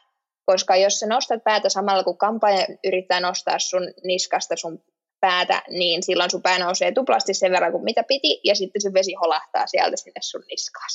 Koska 0.45 0.75
jos 0.75 0.99
sä 0.99 1.07
nostat 1.07 1.43
päätä 1.43 1.69
samalla, 1.69 2.03
kun 2.03 2.17
kampaaja 2.17 2.65
yrittää 2.83 3.19
nostaa 3.19 3.59
sun 3.59 3.93
niskasta 4.03 4.55
sun 4.55 4.83
päätä, 5.23 5.61
niin 5.69 6.03
silloin 6.03 6.31
sun 6.31 6.41
pää 6.41 6.59
nousee 6.59 6.91
tuplasti 6.91 7.33
sen 7.33 7.51
verran 7.51 7.71
kuin 7.71 7.83
mitä 7.83 8.03
piti, 8.07 8.41
ja 8.43 8.55
sitten 8.55 8.81
se 8.81 8.93
vesi 8.93 9.13
holahtaa 9.13 9.67
sieltä 9.67 9.97
sinne 9.97 10.21
sun 10.21 10.43
niskaan. 10.49 10.89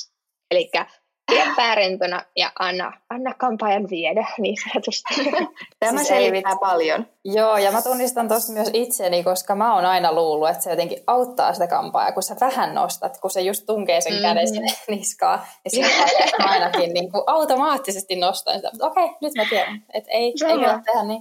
Eli 0.51 0.71
pidä 1.29 1.53
päärentona 1.55 2.21
ja 2.35 2.51
anna, 2.59 2.93
anna 3.09 3.33
kampaajan 3.33 3.89
viedä 3.89 4.27
niin 4.37 4.55
sanotusti. 4.63 5.13
Tämä 5.79 5.97
siis 5.97 6.07
selittää 6.07 6.55
paljon. 6.61 7.07
Joo, 7.25 7.57
ja 7.57 7.71
mä 7.71 7.81
tunnistan 7.81 8.27
tuossa 8.27 8.53
myös 8.53 8.69
itseni, 8.73 9.23
koska 9.23 9.55
mä 9.55 9.75
oon 9.75 9.85
aina 9.85 10.13
luullut, 10.13 10.49
että 10.49 10.63
se 10.63 10.69
jotenkin 10.69 11.03
auttaa 11.07 11.53
sitä 11.53 11.67
kampaajaa, 11.67 12.11
kun 12.11 12.23
sä 12.23 12.35
vähän 12.41 12.75
nostat, 12.75 13.17
kun 13.17 13.31
se 13.31 13.41
just 13.41 13.65
tunkee 13.65 14.01
sen 14.01 14.13
mm-hmm. 14.13 14.27
käden 14.27 14.47
sinne 14.47 14.73
niskaan. 14.95 15.39
Niin 15.39 15.85
sitten 15.85 16.45
mä 16.45 16.51
ainakin 16.51 16.93
niin 16.93 17.11
kuin 17.11 17.23
automaattisesti 17.27 18.15
nostan 18.15 18.55
sitä. 18.55 18.69
Okei, 18.81 19.05
okay, 19.05 19.17
nyt 19.21 19.33
mä 19.35 19.45
tiedän, 19.49 19.85
että 19.93 20.11
ei, 20.11 20.33
ei 20.47 20.57
voi 20.57 20.81
tehdä 20.85 21.03
niin. 21.03 21.19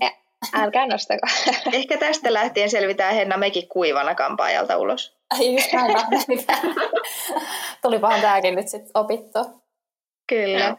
Älkää 0.55 0.87
nostako. 0.87 1.27
Ehkä 1.73 1.99
tästä 1.99 2.33
lähtien 2.33 2.71
selvitään 2.71 3.15
Henna 3.15 3.37
mekin 3.37 3.69
kuivana 3.69 4.15
kampaajalta 4.15 4.77
ulos. 4.77 5.17
Ai 5.31 5.55
just 5.55 5.73
näin. 5.73 5.97
Tulipahan 7.83 8.21
tämäkin 8.21 8.55
nyt 8.55 8.69
sitten 8.69 8.91
opittua. 8.95 9.45
Kyllä. 10.29 10.77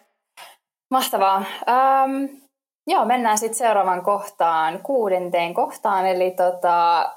Mahtavaa. 0.92 1.38
Um, 1.38 2.42
joo, 2.88 3.06
mennään 3.06 3.38
sitten 3.38 3.58
seuraavan 3.58 4.04
kohtaan, 4.04 4.80
kuudenteen 4.84 5.54
kohtaan, 5.54 6.08
eli 6.08 6.32
tota, 6.32 7.10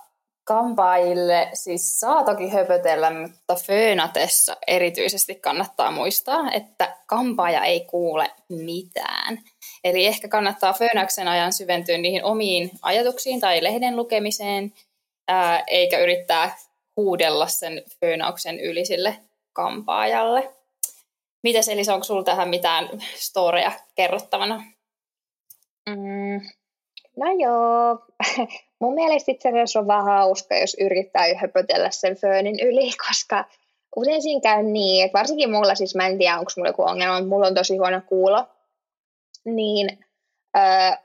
kampaajille 0.44 1.48
siis 1.54 2.00
saa 2.00 2.24
toki 2.24 2.48
höpötellä, 2.48 3.10
mutta 3.10 3.54
föönatessa 3.54 4.56
erityisesti 4.66 5.34
kannattaa 5.34 5.90
muistaa, 5.90 6.52
että 6.52 6.96
kampaaja 7.06 7.64
ei 7.64 7.80
kuule 7.80 8.30
mitään. 8.48 9.38
Eli 9.84 10.06
ehkä 10.06 10.28
kannattaa 10.28 10.72
föönäyksen 10.72 11.28
ajan 11.28 11.52
syventyä 11.52 11.98
niihin 11.98 12.24
omiin 12.24 12.70
ajatuksiin 12.82 13.40
tai 13.40 13.62
lehden 13.62 13.96
lukemiseen, 13.96 14.72
ää, 15.28 15.64
eikä 15.66 15.98
yrittää 15.98 16.56
huudella 16.96 17.46
sen 17.46 17.82
föönauksen 18.00 18.60
yli 18.60 18.84
sille 18.84 19.18
kampaajalle. 19.52 20.54
Mites 21.42 21.68
Elisa, 21.68 21.94
onko 21.94 22.04
sinulla 22.04 22.24
tähän 22.24 22.48
mitään 22.48 22.88
storeja 23.14 23.72
kerrottavana? 23.94 24.64
Mm, 25.88 26.40
no 27.16 27.26
joo, 27.38 27.98
mun 28.82 28.94
mielestä 28.94 29.32
itse 29.32 29.48
asiassa 29.48 29.80
on 29.80 29.86
vähän 29.86 30.04
hauska, 30.04 30.56
jos 30.56 30.76
yrittää 30.80 31.24
höpötellä 31.40 31.90
sen 31.90 32.16
föönin 32.16 32.60
yli, 32.60 32.90
koska 33.08 33.44
usein 33.96 34.22
siinä 34.22 34.40
käy 34.40 34.62
niin, 34.62 35.04
että 35.04 35.18
varsinkin 35.18 35.50
mulla 35.50 35.74
siis, 35.74 35.94
mä 35.94 36.06
en 36.06 36.18
tiedä 36.18 36.38
onko 36.38 36.52
mulla 36.56 36.68
joku 36.68 36.82
ongelma, 36.82 37.14
mutta 37.14 37.28
mulla 37.28 37.46
on 37.46 37.54
tosi 37.54 37.76
huono 37.76 38.00
kuulo, 38.06 38.44
niin 39.44 39.98
öö, 40.56 40.62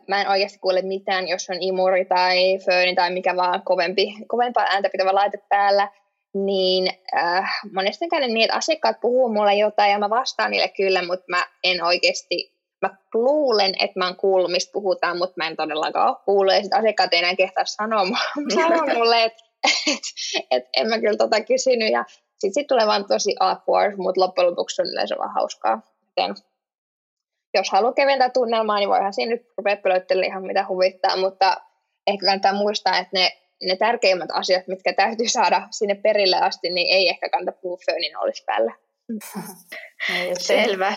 mä 0.07 0.21
en 0.21 0.29
oikeasti 0.29 0.59
kuule 0.59 0.81
mitään, 0.81 1.27
jos 1.27 1.49
on 1.49 1.57
imuri 1.59 2.05
tai 2.05 2.59
fööni 2.65 2.95
tai 2.95 3.11
mikä 3.11 3.35
vaan 3.35 3.61
kovempi, 3.61 4.13
kovempaa 4.27 4.65
ääntä 4.69 4.89
pitävä 4.89 5.15
laite 5.15 5.37
päällä, 5.49 5.91
niin 6.33 6.87
äh, 7.17 7.59
monesti 7.73 8.07
käy 8.07 8.19
niin, 8.19 8.41
että 8.41 8.57
asiakkaat 8.57 8.99
puhuu 8.99 9.33
mulle 9.33 9.55
jotain 9.55 9.91
ja 9.91 9.99
mä 9.99 10.09
vastaan 10.09 10.51
niille 10.51 10.67
kyllä, 10.67 11.01
mutta 11.01 11.25
mä 11.27 11.47
en 11.63 11.83
oikeasti, 11.83 12.56
mä 12.81 12.95
luulen, 13.13 13.73
että 13.79 13.99
mä 13.99 14.05
oon 14.05 14.15
kuullut, 14.15 14.51
mistä 14.51 14.71
puhutaan, 14.73 15.17
mutta 15.17 15.33
mä 15.37 15.47
en 15.47 15.55
todellakaan 15.55 16.09
ole 16.09 16.17
kuullut, 16.25 16.53
ja 16.53 16.61
sitten 16.61 16.79
asiakkaat 16.79 17.13
ei 17.13 17.19
enää 17.19 17.35
kehtaa 17.35 17.65
sanoa, 17.65 18.05
sanoa 18.55 18.85
mulle, 18.95 19.23
että 19.23 19.43
et, 19.87 20.03
et, 20.51 20.63
en 20.77 20.87
mä 20.87 20.99
kyllä 20.99 21.17
tota 21.17 21.41
kysynyt, 21.41 21.91
ja 21.91 22.05
sitten 22.07 22.53
sit 22.53 22.67
tulee 22.67 22.87
vaan 22.87 23.05
tosi 23.05 23.35
awkward, 23.39 23.95
mutta 23.97 24.21
loppujen 24.21 24.49
lopuksi 24.49 24.81
on 24.81 24.87
yleensä 24.87 25.15
vaan 25.17 25.33
hauskaa. 25.33 25.81
Joten 26.17 26.35
jos 27.53 27.71
haluaa 27.71 27.93
keventää 27.93 28.29
tunnelmaa, 28.29 28.77
niin 28.79 28.89
voihan 28.89 29.13
siinä 29.13 29.31
nyt 29.31 29.47
rupea 29.57 29.77
ihan 30.25 30.45
mitä 30.45 30.65
huvittaa, 30.69 31.17
mutta 31.17 31.57
ehkä 32.07 32.25
kannattaa 32.25 32.53
muistaa, 32.53 32.97
että 32.97 33.17
ne 33.17 33.31
ne 33.63 33.75
tärkeimmät 33.75 34.29
asiat, 34.33 34.67
mitkä 34.67 34.93
täytyy 34.93 35.27
saada 35.27 35.67
sinne 35.71 35.95
perille 35.95 36.37
asti, 36.37 36.69
niin 36.69 36.95
ei 36.95 37.09
ehkä 37.09 37.29
kannata 37.29 37.57
puhua 37.61 37.77
föönin 37.85 38.17
olisi 38.17 38.43
päällä. 38.45 38.73
Selvä. 40.39 40.95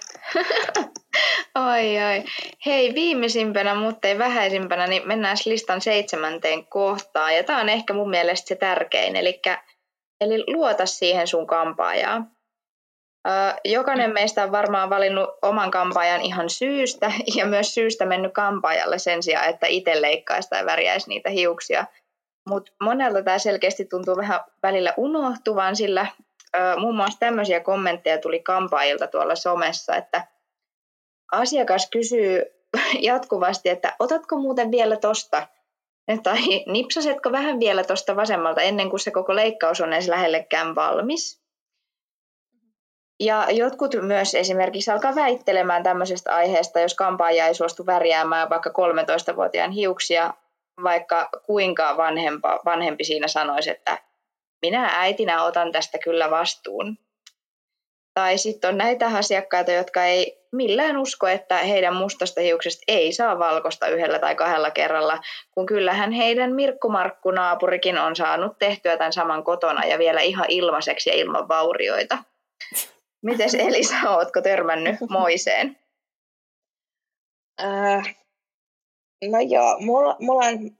oi, 1.72 2.04
oi. 2.04 2.24
Hei, 2.66 2.94
viimeisimpänä, 2.94 3.74
mutta 3.74 4.08
ei 4.08 4.18
vähäisimpänä, 4.18 4.86
niin 4.86 5.08
mennään 5.08 5.36
listan 5.46 5.80
seitsemänteen 5.80 6.66
kohtaan. 6.66 7.36
Ja 7.36 7.44
tämä 7.44 7.60
on 7.60 7.68
ehkä 7.68 7.92
mun 7.92 8.10
mielestä 8.10 8.48
se 8.48 8.54
tärkein, 8.54 9.16
eli, 9.16 9.40
eli 10.20 10.44
luota 10.46 10.86
siihen 10.86 11.26
sun 11.26 11.46
kampaajaan. 11.46 12.30
Jokainen 13.64 14.12
meistä 14.12 14.44
on 14.44 14.52
varmaan 14.52 14.90
valinnut 14.90 15.30
oman 15.42 15.70
kampaajan 15.70 16.20
ihan 16.20 16.50
syystä 16.50 17.12
ja 17.36 17.46
myös 17.46 17.74
syystä 17.74 18.06
mennyt 18.06 18.32
kampaajalle 18.34 18.98
sen 18.98 19.22
sijaan, 19.22 19.48
että 19.48 19.66
itse 19.66 20.02
leikkaisi 20.02 20.48
tai 20.48 20.66
värjäisi 20.66 21.08
niitä 21.08 21.30
hiuksia– 21.30 21.84
mutta 22.48 22.72
monella 22.82 23.22
tämä 23.22 23.38
selkeästi 23.38 23.84
tuntuu 23.84 24.16
vähän 24.16 24.40
välillä 24.62 24.94
unohtuvan, 24.96 25.76
sillä 25.76 26.06
muun 26.78 26.96
muassa 26.96 27.18
tämmöisiä 27.18 27.60
kommentteja 27.60 28.18
tuli 28.18 28.40
kampaajilta 28.40 29.06
tuolla 29.06 29.34
somessa, 29.34 29.96
että 29.96 30.26
asiakas 31.32 31.88
kysyy 31.90 32.42
jatkuvasti, 33.10 33.68
että 33.68 33.96
otatko 33.98 34.36
muuten 34.36 34.70
vielä 34.70 34.96
tosta, 34.96 35.46
tai 36.22 36.38
nipsasetko 36.66 37.32
vähän 37.32 37.60
vielä 37.60 37.84
tuosta 37.84 38.16
vasemmalta 38.16 38.60
ennen 38.60 38.90
kuin 38.90 39.00
se 39.00 39.10
koko 39.10 39.36
leikkaus 39.36 39.80
on 39.80 39.92
edes 39.92 40.08
lähellekään 40.08 40.74
valmis. 40.74 41.40
Ja 43.20 43.46
jotkut 43.50 43.94
myös 44.02 44.34
esimerkiksi 44.34 44.90
alkaa 44.90 45.14
väittelemään 45.14 45.82
tämmöisestä 45.82 46.34
aiheesta, 46.34 46.80
jos 46.80 46.94
kampaaja 46.94 47.46
ei 47.46 47.54
suostu 47.54 47.86
värjäämään 47.86 48.50
vaikka 48.50 48.70
13-vuotiaan 48.70 49.70
hiuksia, 49.70 50.34
vaikka 50.82 51.28
kuinka 51.46 51.96
vanhempa, 51.96 52.60
vanhempi 52.64 53.04
siinä 53.04 53.28
sanoisi, 53.28 53.70
että 53.70 53.98
minä 54.62 54.90
äitinä 55.00 55.44
otan 55.44 55.72
tästä 55.72 55.98
kyllä 55.98 56.30
vastuun. 56.30 56.98
Tai 58.14 58.38
sitten 58.38 58.70
on 58.70 58.78
näitä 58.78 59.06
asiakkaita, 59.06 59.72
jotka 59.72 60.04
ei 60.04 60.46
millään 60.52 60.96
usko, 60.96 61.26
että 61.26 61.58
heidän 61.58 61.96
mustasta 61.96 62.40
hiuksesta 62.40 62.82
ei 62.88 63.12
saa 63.12 63.38
valkosta 63.38 63.88
yhdellä 63.88 64.18
tai 64.18 64.34
kahdella 64.34 64.70
kerralla, 64.70 65.18
kun 65.50 65.66
kyllähän 65.66 66.12
heidän 66.12 66.54
Mirkku 66.54 66.92
naapurikin 67.34 67.98
on 67.98 68.16
saanut 68.16 68.58
tehtyä 68.58 68.96
tämän 68.96 69.12
saman 69.12 69.44
kotona 69.44 69.86
ja 69.86 69.98
vielä 69.98 70.20
ihan 70.20 70.46
ilmaiseksi 70.48 71.10
ja 71.10 71.16
ilman 71.16 71.48
vaurioita. 71.48 72.18
Mites 73.22 73.54
Elisa, 73.54 74.10
ootko 74.10 74.42
törmännyt 74.42 74.96
moiseen? 75.10 75.78
Äh, 77.62 78.16
No 79.24 79.38
joo, 79.48 79.80
mulla, 79.80 80.16
mulla 80.20 80.46
on, 80.46 80.70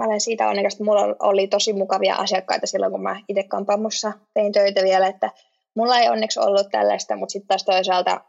mä 0.00 0.06
olen 0.06 0.20
siitä 0.20 0.48
onnekas, 0.48 0.74
että 0.74 0.84
mulla 0.84 1.16
oli 1.20 1.46
tosi 1.46 1.72
mukavia 1.72 2.14
asiakkaita 2.14 2.66
silloin, 2.66 2.92
kun 2.92 3.02
mä 3.02 3.20
itse 3.28 3.42
kampaamossa 3.42 4.12
tein 4.34 4.52
töitä 4.52 4.82
vielä, 4.82 5.06
että 5.06 5.30
mulla 5.74 5.98
ei 5.98 6.08
onneksi 6.08 6.40
ollut 6.40 6.68
tällaista, 6.70 7.16
mutta 7.16 7.32
sitten 7.32 7.48
taas 7.48 7.64
toisaalta 7.64 8.20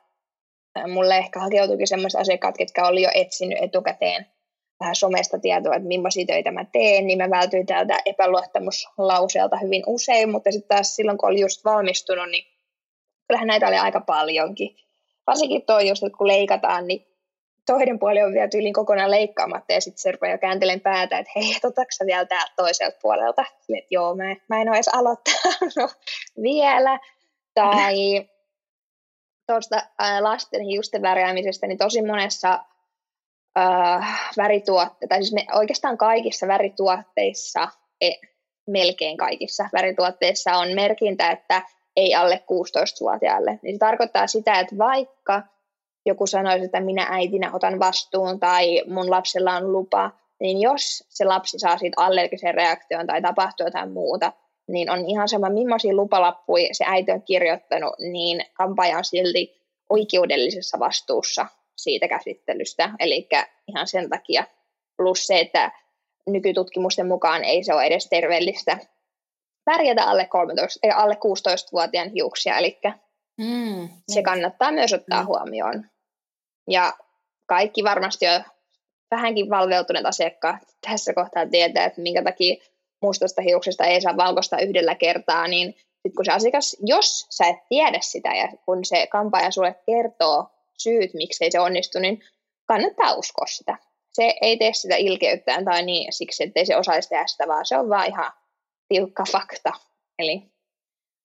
mulle 0.87 1.17
ehkä 1.17 1.39
hakeutuikin 1.39 1.87
sellaiset 1.87 2.21
asiakkaat, 2.21 2.57
ketkä 2.57 2.87
oli 2.87 3.01
jo 3.01 3.09
etsinyt 3.13 3.57
etukäteen 3.61 4.25
vähän 4.79 4.95
somesta 4.95 5.39
tietoa, 5.39 5.75
että 5.75 5.87
millaisia 5.87 6.25
töitä 6.25 6.51
mä 6.51 6.65
teen, 6.71 7.07
niin 7.07 7.17
mä 7.17 7.29
vältyin 7.29 7.65
täältä 7.65 7.99
epäluottamuslauseelta 8.05 9.57
hyvin 9.57 9.83
usein, 9.87 10.31
mutta 10.31 10.51
sitten 10.51 10.75
taas 10.75 10.95
silloin, 10.95 11.17
kun 11.17 11.29
oli 11.29 11.39
just 11.39 11.65
valmistunut, 11.65 12.29
niin 12.29 12.45
kyllähän 13.27 13.47
näitä 13.47 13.67
oli 13.67 13.77
aika 13.77 14.01
paljonkin. 14.01 14.75
Varsinkin 15.27 15.61
toi 15.65 15.89
just, 15.89 16.03
että 16.03 16.17
kun 16.17 16.27
leikataan, 16.27 16.87
niin 16.87 17.10
toinen 17.65 17.99
puoli 17.99 18.21
on 18.21 18.33
vielä 18.33 18.47
tyyliin 18.47 18.73
kokonaan 18.73 19.11
leikkaamatta 19.11 19.73
ja 19.73 19.81
sitten 19.81 20.01
se 20.01 20.11
rupeaa 20.11 20.37
kääntelemään 20.37 20.81
päätä, 20.81 21.17
että 21.17 21.31
hei, 21.35 21.55
otatko 21.63 22.05
vielä 22.05 22.25
täältä 22.25 22.53
toiselta 22.55 22.97
puolelta? 23.01 23.45
Sille, 23.59 23.77
että 23.77 23.87
joo, 23.91 24.15
mä, 24.15 24.35
mä 24.49 24.61
en 24.61 24.69
ole 24.69 24.75
edes 24.75 24.87
aloittanut 24.87 25.91
vielä. 26.43 26.99
Tai 27.53 28.29
tuosta 29.47 29.81
lasten 30.19 30.61
hiusten 30.61 31.01
värjäämisestä, 31.01 31.67
niin 31.67 31.77
tosi 31.77 32.01
monessa 32.01 32.59
äh, 33.57 34.31
värituotte, 34.37 35.07
tai 35.07 35.17
siis 35.17 35.33
me, 35.33 35.45
oikeastaan 35.53 35.97
kaikissa 35.97 36.47
värituotteissa, 36.47 37.67
e, 38.01 38.11
melkein 38.67 39.17
kaikissa 39.17 39.69
värituotteissa 39.73 40.51
on 40.51 40.67
merkintä, 40.75 41.31
että 41.31 41.61
ei 41.95 42.15
alle 42.15 42.43
16-vuotiaalle. 42.51 43.59
Niin 43.61 43.75
se 43.75 43.79
tarkoittaa 43.79 44.27
sitä, 44.27 44.59
että 44.59 44.77
vaikka 44.77 45.43
joku 46.05 46.27
sanoisi, 46.27 46.65
että 46.65 46.79
minä 46.79 47.07
äitinä 47.09 47.51
otan 47.53 47.79
vastuun 47.79 48.39
tai 48.39 48.83
mun 48.87 49.09
lapsella 49.09 49.55
on 49.55 49.71
lupa, 49.71 50.11
niin 50.39 50.61
jos 50.61 51.03
se 51.09 51.25
lapsi 51.25 51.59
saa 51.59 51.77
siitä 51.77 52.01
allergisen 52.01 52.53
reaktion 52.53 53.07
tai 53.07 53.21
tapahtuu 53.21 53.67
jotain 53.67 53.91
muuta, 53.91 54.33
niin 54.67 54.89
on 54.89 55.05
ihan 55.07 55.29
sama, 55.29 55.49
millaisia 55.49 55.93
lupalappuja 55.93 56.69
se 56.71 56.85
äiti 56.87 57.11
on 57.11 57.21
kirjoittanut, 57.21 57.93
niin 57.99 58.45
kampaaja 58.53 58.97
on 58.97 59.05
silti 59.05 59.61
oikeudellisessa 59.89 60.79
vastuussa 60.79 61.45
siitä 61.77 62.07
käsittelystä. 62.07 62.91
Eli 62.99 63.29
ihan 63.67 63.87
sen 63.87 64.09
takia. 64.09 64.43
Plus 64.97 65.27
se, 65.27 65.39
että 65.39 65.71
nykytutkimusten 66.27 67.07
mukaan 67.07 67.43
ei 67.43 67.63
se 67.63 67.73
ole 67.73 67.83
edes 67.83 68.09
terveellistä 68.09 68.77
pärjätä 69.65 70.03
alle, 70.03 70.25
13, 70.25 70.79
alle 70.95 71.13
16-vuotiaan 71.13 72.09
hiuksia, 72.09 72.57
eli 72.57 72.79
mm, 73.37 73.87
se 73.87 74.15
niin. 74.15 74.23
kannattaa 74.23 74.71
myös 74.71 74.93
ottaa 74.93 75.21
mm. 75.21 75.27
huomioon. 75.27 75.85
Ja 76.69 76.93
kaikki 77.45 77.83
varmasti 77.83 78.25
jo 78.25 78.31
vähänkin 79.11 79.49
valveutuneet 79.49 80.05
asiakkaat 80.05 80.61
tässä 80.87 81.13
kohtaa 81.13 81.45
tietää, 81.45 81.85
että 81.85 82.01
minkä 82.01 82.23
takia 82.23 82.55
mustasta 83.01 83.41
hiuksesta 83.41 83.85
ei 83.85 84.01
saa 84.01 84.17
valkoista 84.17 84.59
yhdellä 84.59 84.95
kertaa, 84.95 85.47
niin 85.47 85.75
sit 86.01 86.15
kun 86.15 86.25
se 86.25 86.31
asiakas, 86.31 86.77
jos 86.85 87.27
sä 87.29 87.47
et 87.47 87.67
tiedä 87.69 87.99
sitä 88.01 88.29
ja 88.29 88.47
kun 88.65 88.85
se 88.85 89.07
kampaaja 89.07 89.51
sulle 89.51 89.75
kertoo 89.85 90.47
syyt, 90.77 91.13
miksei 91.13 91.51
se 91.51 91.59
onnistu, 91.59 91.99
niin 91.99 92.23
kannattaa 92.65 93.13
uskoa 93.13 93.45
sitä. 93.47 93.77
Se 94.13 94.33
ei 94.41 94.57
tee 94.57 94.73
sitä 94.73 94.95
ilkeyttään 94.95 95.65
tai 95.65 95.83
niin 95.83 96.13
siksi, 96.13 96.43
ettei 96.43 96.65
se 96.65 96.77
osaisi 96.77 97.09
tehdä 97.09 97.27
sitä, 97.27 97.47
vaan 97.47 97.65
se 97.65 97.77
on 97.77 97.89
vaan 97.89 98.07
ihan 98.07 98.31
tiukka 98.87 99.23
fakta. 99.31 99.73
Eli 100.19 100.51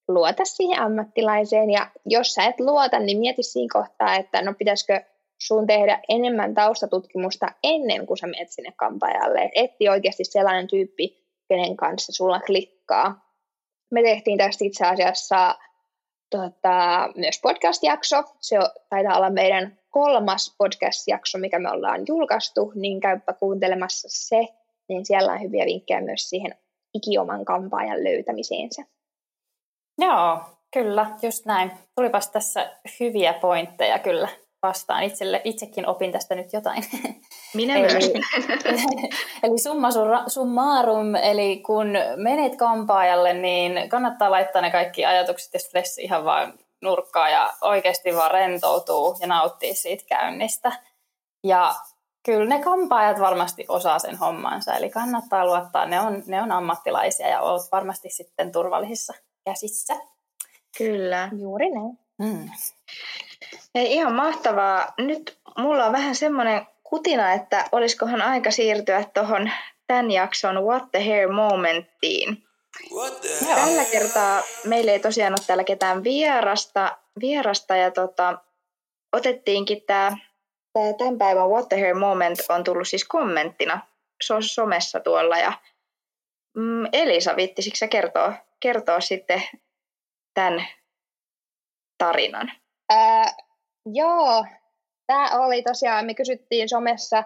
luota 0.08 0.44
siihen 0.44 0.80
ammattilaiseen 0.80 1.70
ja 1.70 1.90
jos 2.06 2.34
sä 2.34 2.44
et 2.44 2.60
luota, 2.60 2.98
niin 2.98 3.18
mieti 3.18 3.42
siinä 3.42 3.72
kohtaa, 3.72 4.16
että 4.16 4.42
no 4.42 4.54
pitäisikö 4.58 5.00
sun 5.38 5.66
tehdä 5.66 6.00
enemmän 6.08 6.54
taustatutkimusta 6.54 7.46
ennen 7.62 8.06
kuin 8.06 8.18
sä 8.18 8.26
menet 8.26 8.50
sinne 8.50 8.72
kampaajalle. 8.76 9.42
Et 9.42 9.50
etti 9.54 9.88
oikeasti 9.88 10.24
sellainen 10.24 10.66
tyyppi, 10.66 11.26
kenen 11.48 11.76
kanssa 11.76 12.12
sulla 12.12 12.40
klikkaa. 12.40 13.26
Me 13.90 14.02
tehtiin 14.02 14.38
tästä 14.38 14.64
itse 14.64 14.86
asiassa 14.86 15.58
tota, 16.30 17.08
myös 17.16 17.40
podcast-jakso. 17.42 18.22
Se 18.40 18.56
taitaa 18.90 19.16
olla 19.16 19.30
meidän 19.30 19.78
kolmas 19.90 20.54
podcast-jakso, 20.58 21.38
mikä 21.38 21.58
me 21.58 21.70
ollaan 21.70 22.04
julkaistu, 22.08 22.72
niin 22.74 23.00
käypä 23.00 23.32
kuuntelemassa 23.32 24.08
se, 24.10 24.48
niin 24.88 25.06
siellä 25.06 25.32
on 25.32 25.42
hyviä 25.42 25.66
vinkkejä 25.66 26.00
myös 26.00 26.30
siihen 26.30 26.54
ikioman 26.94 27.44
kampaajan 27.44 28.04
löytämiseensä. 28.04 28.82
Joo, 29.98 30.40
kyllä, 30.72 31.06
just 31.22 31.46
näin. 31.46 31.70
Tulipas 31.94 32.30
tässä 32.30 32.70
hyviä 33.00 33.32
pointteja 33.32 33.98
kyllä 33.98 34.28
vastaan. 34.62 35.02
Itselle, 35.02 35.40
itsekin 35.44 35.86
opin 35.86 36.12
tästä 36.12 36.34
nyt 36.34 36.52
jotain. 36.52 36.84
Minä 37.54 37.76
eli, 37.76 37.92
myös. 37.92 38.12
eli 39.42 39.58
summa 39.68 39.88
summarum, 40.26 41.14
eli 41.14 41.56
kun 41.66 41.86
menet 42.16 42.56
kampaajalle, 42.56 43.32
niin 43.32 43.88
kannattaa 43.88 44.30
laittaa 44.30 44.62
ne 44.62 44.70
kaikki 44.70 45.04
ajatukset 45.04 45.54
ja 45.54 45.60
stressi 45.60 46.02
ihan 46.02 46.24
vaan 46.24 46.58
nurkkaa 46.82 47.28
ja 47.28 47.52
oikeasti 47.60 48.14
vaan 48.14 48.30
rentoutuu 48.30 49.16
ja 49.20 49.26
nauttii 49.26 49.74
siitä 49.74 50.04
käynnistä. 50.08 50.72
Ja 51.44 51.74
kyllä 52.26 52.56
ne 52.56 52.62
kampaajat 52.64 53.20
varmasti 53.20 53.64
osaa 53.68 53.98
sen 53.98 54.16
hommansa, 54.16 54.74
eli 54.74 54.90
kannattaa 54.90 55.46
luottaa, 55.46 55.86
ne 55.86 56.00
on, 56.00 56.22
ne 56.26 56.42
on 56.42 56.52
ammattilaisia 56.52 57.28
ja 57.28 57.40
olet 57.40 57.72
varmasti 57.72 58.10
sitten 58.10 58.52
turvallisissa 58.52 59.12
käsissä. 59.44 59.96
Kyllä. 60.78 61.28
Juuri 61.38 61.70
näin. 61.70 61.98
Mm. 62.18 62.50
Ei, 63.74 63.92
ihan 63.92 64.12
mahtavaa. 64.12 64.94
Nyt 64.98 65.38
mulla 65.58 65.86
on 65.86 65.92
vähän 65.92 66.14
semmoinen 66.14 66.66
kutina, 66.84 67.32
että 67.32 67.64
olisikohan 67.72 68.22
aika 68.22 68.50
siirtyä 68.50 69.04
tuohon 69.14 69.50
tämän 69.86 70.10
jakson 70.10 70.64
What 70.64 70.90
the 70.92 71.08
Hair 71.08 71.28
momenttiin. 71.28 72.42
What 72.94 73.20
the 73.20 73.28
Tällä 73.54 73.84
kertaa 73.84 74.42
meillä 74.64 74.92
ei 74.92 74.98
tosiaan 74.98 75.32
ole 75.32 75.46
täällä 75.46 75.64
ketään 75.64 76.04
vierasta, 76.04 76.98
vierasta 77.20 77.76
ja 77.76 77.90
tota, 77.90 78.38
otettiinkin 79.12 79.82
tämä 79.86 80.16
tämän 80.98 81.18
päivän 81.18 81.48
What 81.48 81.68
the 81.68 81.80
Hair 81.80 81.94
moment 81.94 82.38
on 82.48 82.64
tullut 82.64 82.88
siis 82.88 83.04
kommenttina 83.04 83.80
so- 84.22 84.40
somessa 84.40 85.00
tuolla. 85.00 85.38
Ja, 85.38 85.52
mm, 86.56 86.86
Elisa, 86.92 87.36
viittisikö 87.36 87.76
sä 87.76 87.88
kertoa, 87.88 88.32
kertoa 88.60 89.00
sitten 89.00 89.42
tämän 90.34 90.66
tarinan? 91.98 92.52
Ää, 92.88 93.24
joo, 93.86 94.46
tämä 95.06 95.30
oli 95.44 95.62
tosiaan, 95.62 96.06
me 96.06 96.14
kysyttiin 96.14 96.68
somessa 96.68 97.24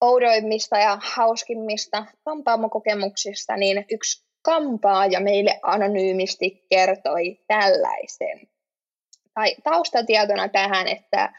oudoimmista 0.00 0.78
ja 0.78 0.98
hauskimmista 1.02 2.06
kampaamokokemuksista, 2.24 3.56
niin 3.56 3.84
yksi 3.90 4.28
kampaaja 4.42 5.20
meille 5.20 5.60
anonyymisti 5.62 6.66
kertoi 6.70 7.40
tällaisen. 7.46 8.48
Tai 9.34 9.54
taustatietona 9.64 10.48
tähän, 10.48 10.88
että 10.88 11.32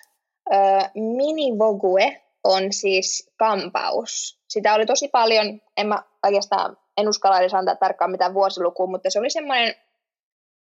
ö, 0.53 0.55
minivogue 0.95 2.21
on 2.43 2.73
siis 2.73 3.31
kampaus. 3.37 4.39
Sitä 4.49 4.73
oli 4.73 4.85
tosi 4.85 5.07
paljon, 5.07 5.61
en 5.77 5.87
mä 5.87 6.03
oikeastaan 6.23 6.77
en 6.97 7.09
uskalla 7.09 7.39
edes 7.39 7.53
antaa 7.53 7.75
tarkkaan 7.75 8.11
mitään 8.11 8.33
vuosilukua, 8.33 8.87
mutta 8.87 9.09
se 9.09 9.19
oli 9.19 9.29
semmoinen 9.29 9.75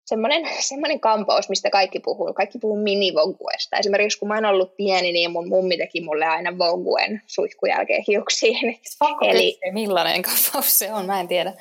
semmoinen, 0.08 0.48
semmoinen 0.60 1.00
kampaus, 1.00 1.48
mistä 1.48 1.70
kaikki 1.70 2.00
puhuu. 2.00 2.34
Kaikki 2.34 2.58
puhuu 2.58 2.82
minivoguesta. 2.82 3.76
Esimerkiksi 3.76 4.18
kun 4.18 4.28
mä 4.28 4.34
oon 4.34 4.44
ollut 4.44 4.76
pieni, 4.76 5.12
niin 5.12 5.30
mun 5.30 5.48
mummi 5.48 5.76
teki 5.76 6.00
mulle 6.00 6.24
aina 6.24 6.58
voguen 6.58 7.22
suihkun 7.26 7.68
jälkeen 7.68 8.04
hiuksiin. 8.08 8.80
Eli, 9.30 9.58
millainen 9.72 10.22
kampaus 10.22 10.78
se 10.78 10.92
on? 10.92 11.06
Mä 11.06 11.20
en 11.20 11.28
tiedä. 11.28 11.52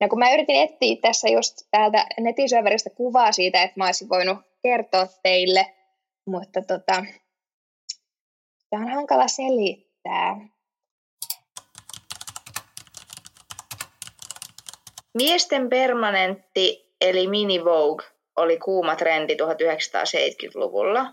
No 0.00 0.08
kun 0.08 0.18
mä 0.18 0.34
yritin 0.34 0.56
etsiä 0.56 0.96
tässä 1.02 1.28
just 1.28 1.54
täältä 1.70 2.06
netisyöveristä 2.20 2.90
kuvaa 2.90 3.32
siitä, 3.32 3.62
että 3.62 3.80
mä 3.80 3.86
olisin 3.86 4.08
voinut 4.08 4.38
kertoa 4.62 5.06
teille, 5.22 5.66
mutta 6.26 6.62
tota, 6.62 7.04
tämä 8.70 8.82
on 8.84 8.88
hankala 8.88 9.28
selittää. 9.28 10.48
Miesten 15.14 15.68
permanentti 15.68 16.83
eli 17.04 17.26
mini 17.26 17.64
Vogue 17.64 18.06
oli 18.36 18.58
kuuma 18.58 18.96
trendi 18.96 19.34
1970-luvulla. 19.34 21.12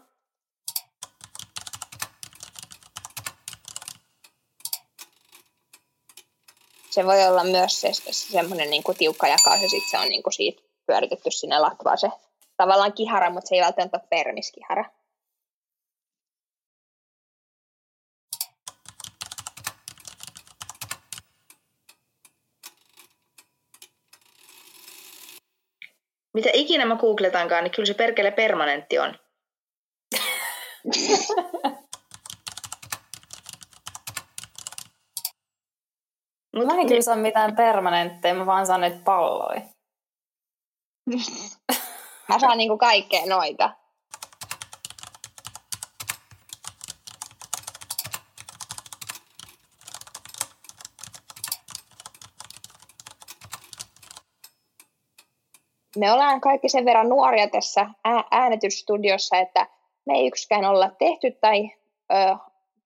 Se 6.89 7.05
voi 7.05 7.27
olla 7.27 7.43
myös 7.43 7.81
se, 7.81 7.93
se 7.93 8.11
semmoinen 8.13 8.69
niin 8.69 8.83
kuin 8.83 8.97
tiukka 8.97 9.27
jakaus 9.27 9.61
ja 9.61 9.69
sitten 9.69 9.89
se 9.91 9.97
on 9.97 10.09
niin 10.09 10.23
kuin 10.23 10.33
siitä 10.33 10.61
pyöritetty 10.85 11.31
sinne 11.31 11.59
latvaan 11.59 11.97
se 11.97 12.09
tavallaan 12.57 12.93
kihara, 12.93 13.29
mutta 13.29 13.47
se 13.47 13.55
ei 13.55 13.61
välttämättä 13.61 13.97
ole 13.97 14.07
permiskihara. 14.09 14.85
Mitä 26.41 26.49
ikinä 26.53 26.85
mä 26.85 26.95
googletaankaan, 26.95 27.63
niin 27.63 27.71
kyllä 27.71 27.85
se 27.85 27.93
perkele 27.93 28.31
permanentti 28.31 28.99
on. 28.99 29.19
Mut, 36.55 36.65
mä 36.67 36.73
en 36.73 36.87
kyllä 36.87 37.01
saa 37.01 37.15
mitään 37.15 37.55
permanentteja, 37.55 38.33
mä 38.33 38.45
vaan 38.45 38.65
saan 38.65 38.81
näitä 38.81 38.99
palloja. 39.05 39.61
mä 42.29 42.39
saan 42.39 42.57
niinku 42.57 42.77
kaikkea 42.77 43.25
noita. 43.25 43.69
Me 55.97 56.11
ollaan 56.11 56.41
kaikki 56.41 56.69
sen 56.69 56.85
verran 56.85 57.09
nuoria 57.09 57.47
tässä 57.47 57.87
äänetysstudiossa, 58.31 59.37
että 59.37 59.67
me 60.05 60.13
ei 60.13 60.27
yksikään 60.27 60.65
olla 60.65 60.91
tehty 60.99 61.31
tai 61.31 61.71
ö, 62.13 62.35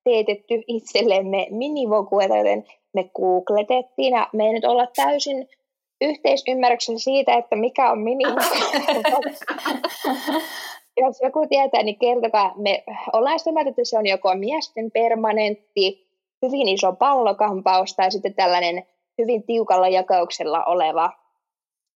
teetetty 0.03 0.63
itsellemme 0.67 1.47
minivokueta, 1.49 2.37
joten 2.37 2.63
me 2.93 3.09
googletettiin 3.15 4.13
ja 4.13 4.29
me 4.33 4.45
ei 4.45 4.53
nyt 4.53 4.65
olla 4.65 4.87
täysin 4.95 5.49
yhteisymmärryksen 6.01 6.99
siitä, 6.99 7.33
että 7.33 7.55
mikä 7.55 7.91
on 7.91 7.99
minivoku. 7.99 8.41
Jos 11.01 11.21
joku 11.21 11.47
tietää, 11.49 11.83
niin 11.83 11.99
kertokaa. 11.99 12.53
Me 12.57 12.83
ollaan 13.13 13.39
sitä 13.39 13.51
mieltä, 13.51 13.69
että 13.69 13.81
se 13.83 13.97
on 13.97 14.05
joko 14.05 14.35
miesten 14.35 14.91
permanentti, 14.91 16.07
hyvin 16.41 16.67
iso 16.67 16.93
pallokampaus 16.93 17.95
tai 17.95 18.11
sitten 18.11 18.33
tällainen 18.33 18.87
hyvin 19.17 19.43
tiukalla 19.43 19.87
jakauksella 19.87 20.63
oleva 20.65 21.24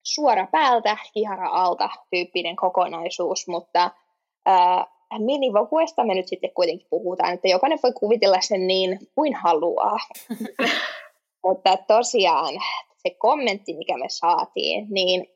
suora 0.03 0.47
päältä, 0.51 0.97
kihara 1.13 1.49
alta 1.49 1.89
tyyppinen 2.11 2.55
kokonaisuus, 2.55 3.47
mutta 3.47 3.91
ää, 4.45 4.85
minivokuesta 5.17 6.03
me 6.03 6.15
nyt 6.15 6.27
sitten 6.27 6.53
kuitenkin 6.53 6.87
puhutaan, 6.89 7.33
että 7.33 7.47
jokainen 7.47 7.79
voi 7.83 7.91
kuvitella 7.93 8.41
sen 8.41 8.67
niin 8.67 8.99
kuin 9.15 9.33
haluaa. 9.33 9.97
mutta 11.45 11.77
tosiaan 11.77 12.53
se 12.97 13.09
kommentti, 13.09 13.73
mikä 13.73 13.97
me 13.97 14.09
saatiin, 14.09 14.87
niin 14.89 15.27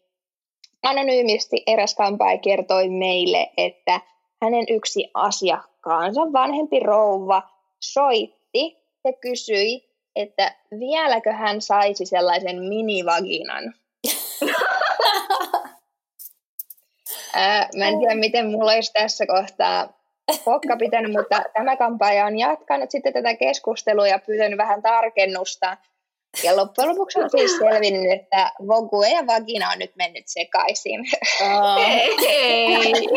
anonyymisti 0.83 1.63
eräs 1.67 1.95
kampaaja 1.95 2.37
kertoi 2.37 2.89
meille, 2.89 3.51
että 3.57 4.01
hänen 4.41 4.65
yksi 4.69 5.11
asiakkaansa, 5.13 6.21
vanhempi 6.33 6.79
rouva, 6.79 7.41
soitti 7.79 8.77
ja 9.03 9.13
kysyi, 9.13 9.89
että 10.15 10.55
vieläkö 10.79 11.31
hän 11.31 11.61
saisi 11.61 12.05
sellaisen 12.05 12.63
minivaginan. 12.63 13.73
Ää, 17.33 17.69
mä 17.77 17.87
en 17.87 17.99
tiedä, 17.99 18.15
miten 18.15 18.51
mulla 18.51 18.71
olisi 18.71 18.93
tässä 18.93 19.25
kohtaa 19.27 19.93
pokka 20.45 20.75
pitänyt, 20.77 21.11
mutta 21.11 21.43
tämä 21.53 21.77
kampaaja 21.77 22.25
on 22.25 22.39
jatkanut 22.39 22.91
sitten 22.91 23.13
tätä 23.13 23.35
keskustelua 23.35 24.07
ja 24.07 24.19
pyytänyt 24.19 24.57
vähän 24.57 24.81
tarkennusta. 24.81 25.77
Ja 26.43 26.55
loppujen 26.55 26.89
lopuksi 26.89 27.19
on 27.19 27.29
siis 27.29 27.57
selvinnyt, 27.57 28.11
että 28.11 28.51
vogue 28.67 29.09
ja 29.09 29.27
vagina 29.27 29.71
on 29.71 29.79
nyt 29.79 29.95
mennyt 29.95 30.23
sekaisin. 30.27 30.99
Ei. 32.27 33.07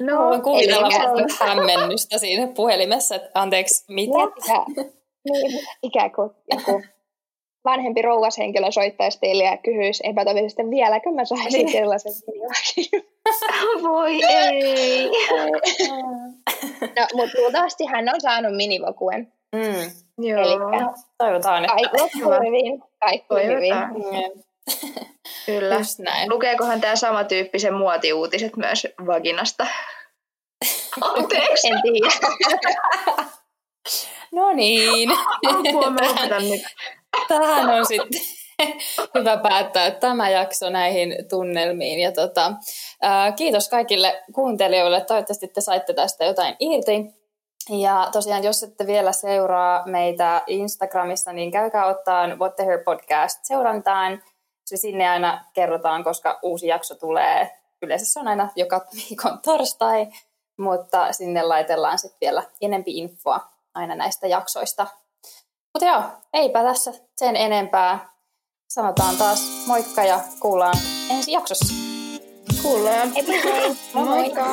No, 0.00 0.18
Voin 0.18 0.42
kuvitella 0.42 0.88
vasta 0.88 1.44
hämmennystä 1.44 2.18
siinä 2.18 2.46
puhelimessa, 2.46 3.14
että 3.14 3.30
anteeksi, 3.34 3.84
mitä? 3.88 4.18
Ja, 4.48 4.64
niin, 5.32 5.66
ikään 5.82 6.12
kuin 6.12 6.30
joku 6.50 6.82
vanhempi 7.66 8.02
rouvashenkilö 8.02 8.70
soittaisi 8.70 9.20
teille 9.20 9.44
ja 9.44 9.56
kyhyisi 9.56 10.02
epätoivisesti, 10.06 10.62
vieläkö 10.70 11.10
mä 11.10 11.24
saisin 11.24 11.72
sellaisen 11.72 12.12
minivakin. 12.26 13.08
Voi 13.82 14.24
ei. 14.24 15.10
no, 16.80 17.06
mutta 17.14 17.40
luultavasti 17.40 17.84
hän 17.86 18.08
on 18.08 18.20
saanut 18.20 18.56
minivokuen. 18.56 19.32
Mm. 19.56 19.90
Joo. 20.18 20.40
Elikkä, 20.40 20.92
toivotaan, 21.18 21.64
että... 21.64 21.76
Kaikki 21.76 22.18
hyvin. 22.18 22.82
Kaikki 23.00 23.34
hyvin. 23.46 23.74
Mm. 23.74 24.42
Kyllä. 25.46 25.74
Just 25.74 25.98
näin. 25.98 26.30
Lukeekohan 26.30 26.80
tämä 26.80 26.96
samantyyppisen 26.96 27.74
muotiuutiset 27.74 28.56
myös 28.56 28.86
vaginasta? 29.06 29.66
Anteeksi. 31.00 31.68
En 31.68 31.82
tiedä. 31.82 32.08
no 34.32 34.52
niin. 34.52 35.10
Apua, 35.46 35.90
mä 35.90 36.00
nyt. 36.40 36.62
Tähän 37.28 37.68
on 37.68 37.86
sitten 37.86 38.20
hyvä 39.18 39.36
päättää 39.36 39.90
tämä 39.90 40.30
jakso 40.30 40.70
näihin 40.70 41.14
tunnelmiin. 41.30 42.00
Ja 42.00 42.12
tota, 42.12 42.52
ää, 43.02 43.32
kiitos 43.32 43.68
kaikille 43.68 44.22
kuuntelijoille. 44.34 45.00
Toivottavasti 45.00 45.48
te 45.48 45.60
saitte 45.60 45.92
tästä 45.92 46.24
jotain 46.24 46.56
irti. 46.60 47.16
Ja 47.70 48.08
tosiaan, 48.12 48.44
jos 48.44 48.62
ette 48.62 48.86
vielä 48.86 49.12
seuraa 49.12 49.82
meitä 49.86 50.42
Instagramissa, 50.46 51.32
niin 51.32 51.50
käykää 51.50 51.86
ottaa 51.86 52.28
What 52.36 52.56
the 52.56 52.66
Her 52.66 52.82
podcast 52.84 53.38
seurantaan. 53.42 54.22
Se 54.64 54.76
sinne 54.76 55.08
aina 55.08 55.44
kerrotaan, 55.52 56.04
koska 56.04 56.38
uusi 56.42 56.66
jakso 56.66 56.94
tulee. 56.94 57.50
Yleensä 57.82 58.12
se 58.12 58.20
on 58.20 58.28
aina 58.28 58.48
joka 58.56 58.86
viikon 58.96 59.38
torstai, 59.44 60.06
mutta 60.58 61.12
sinne 61.12 61.42
laitellaan 61.42 61.98
sitten 61.98 62.18
vielä 62.20 62.42
enempi 62.60 62.98
infoa 62.98 63.40
aina 63.74 63.94
näistä 63.94 64.26
jaksoista. 64.26 64.86
Mutta 65.76 65.86
joo, 65.86 66.02
eipä 66.32 66.62
tässä 66.62 66.92
sen 67.16 67.36
enempää. 67.36 68.08
Sanotaan 68.68 69.16
taas 69.16 69.66
moikka 69.66 70.04
ja 70.04 70.20
kuullaan 70.40 70.78
ensi 71.10 71.32
jaksossa. 71.32 71.74
Kuullaan. 72.62 73.12
Hei 73.12 73.26
hei. 73.26 73.76
Moikka. 73.94 74.46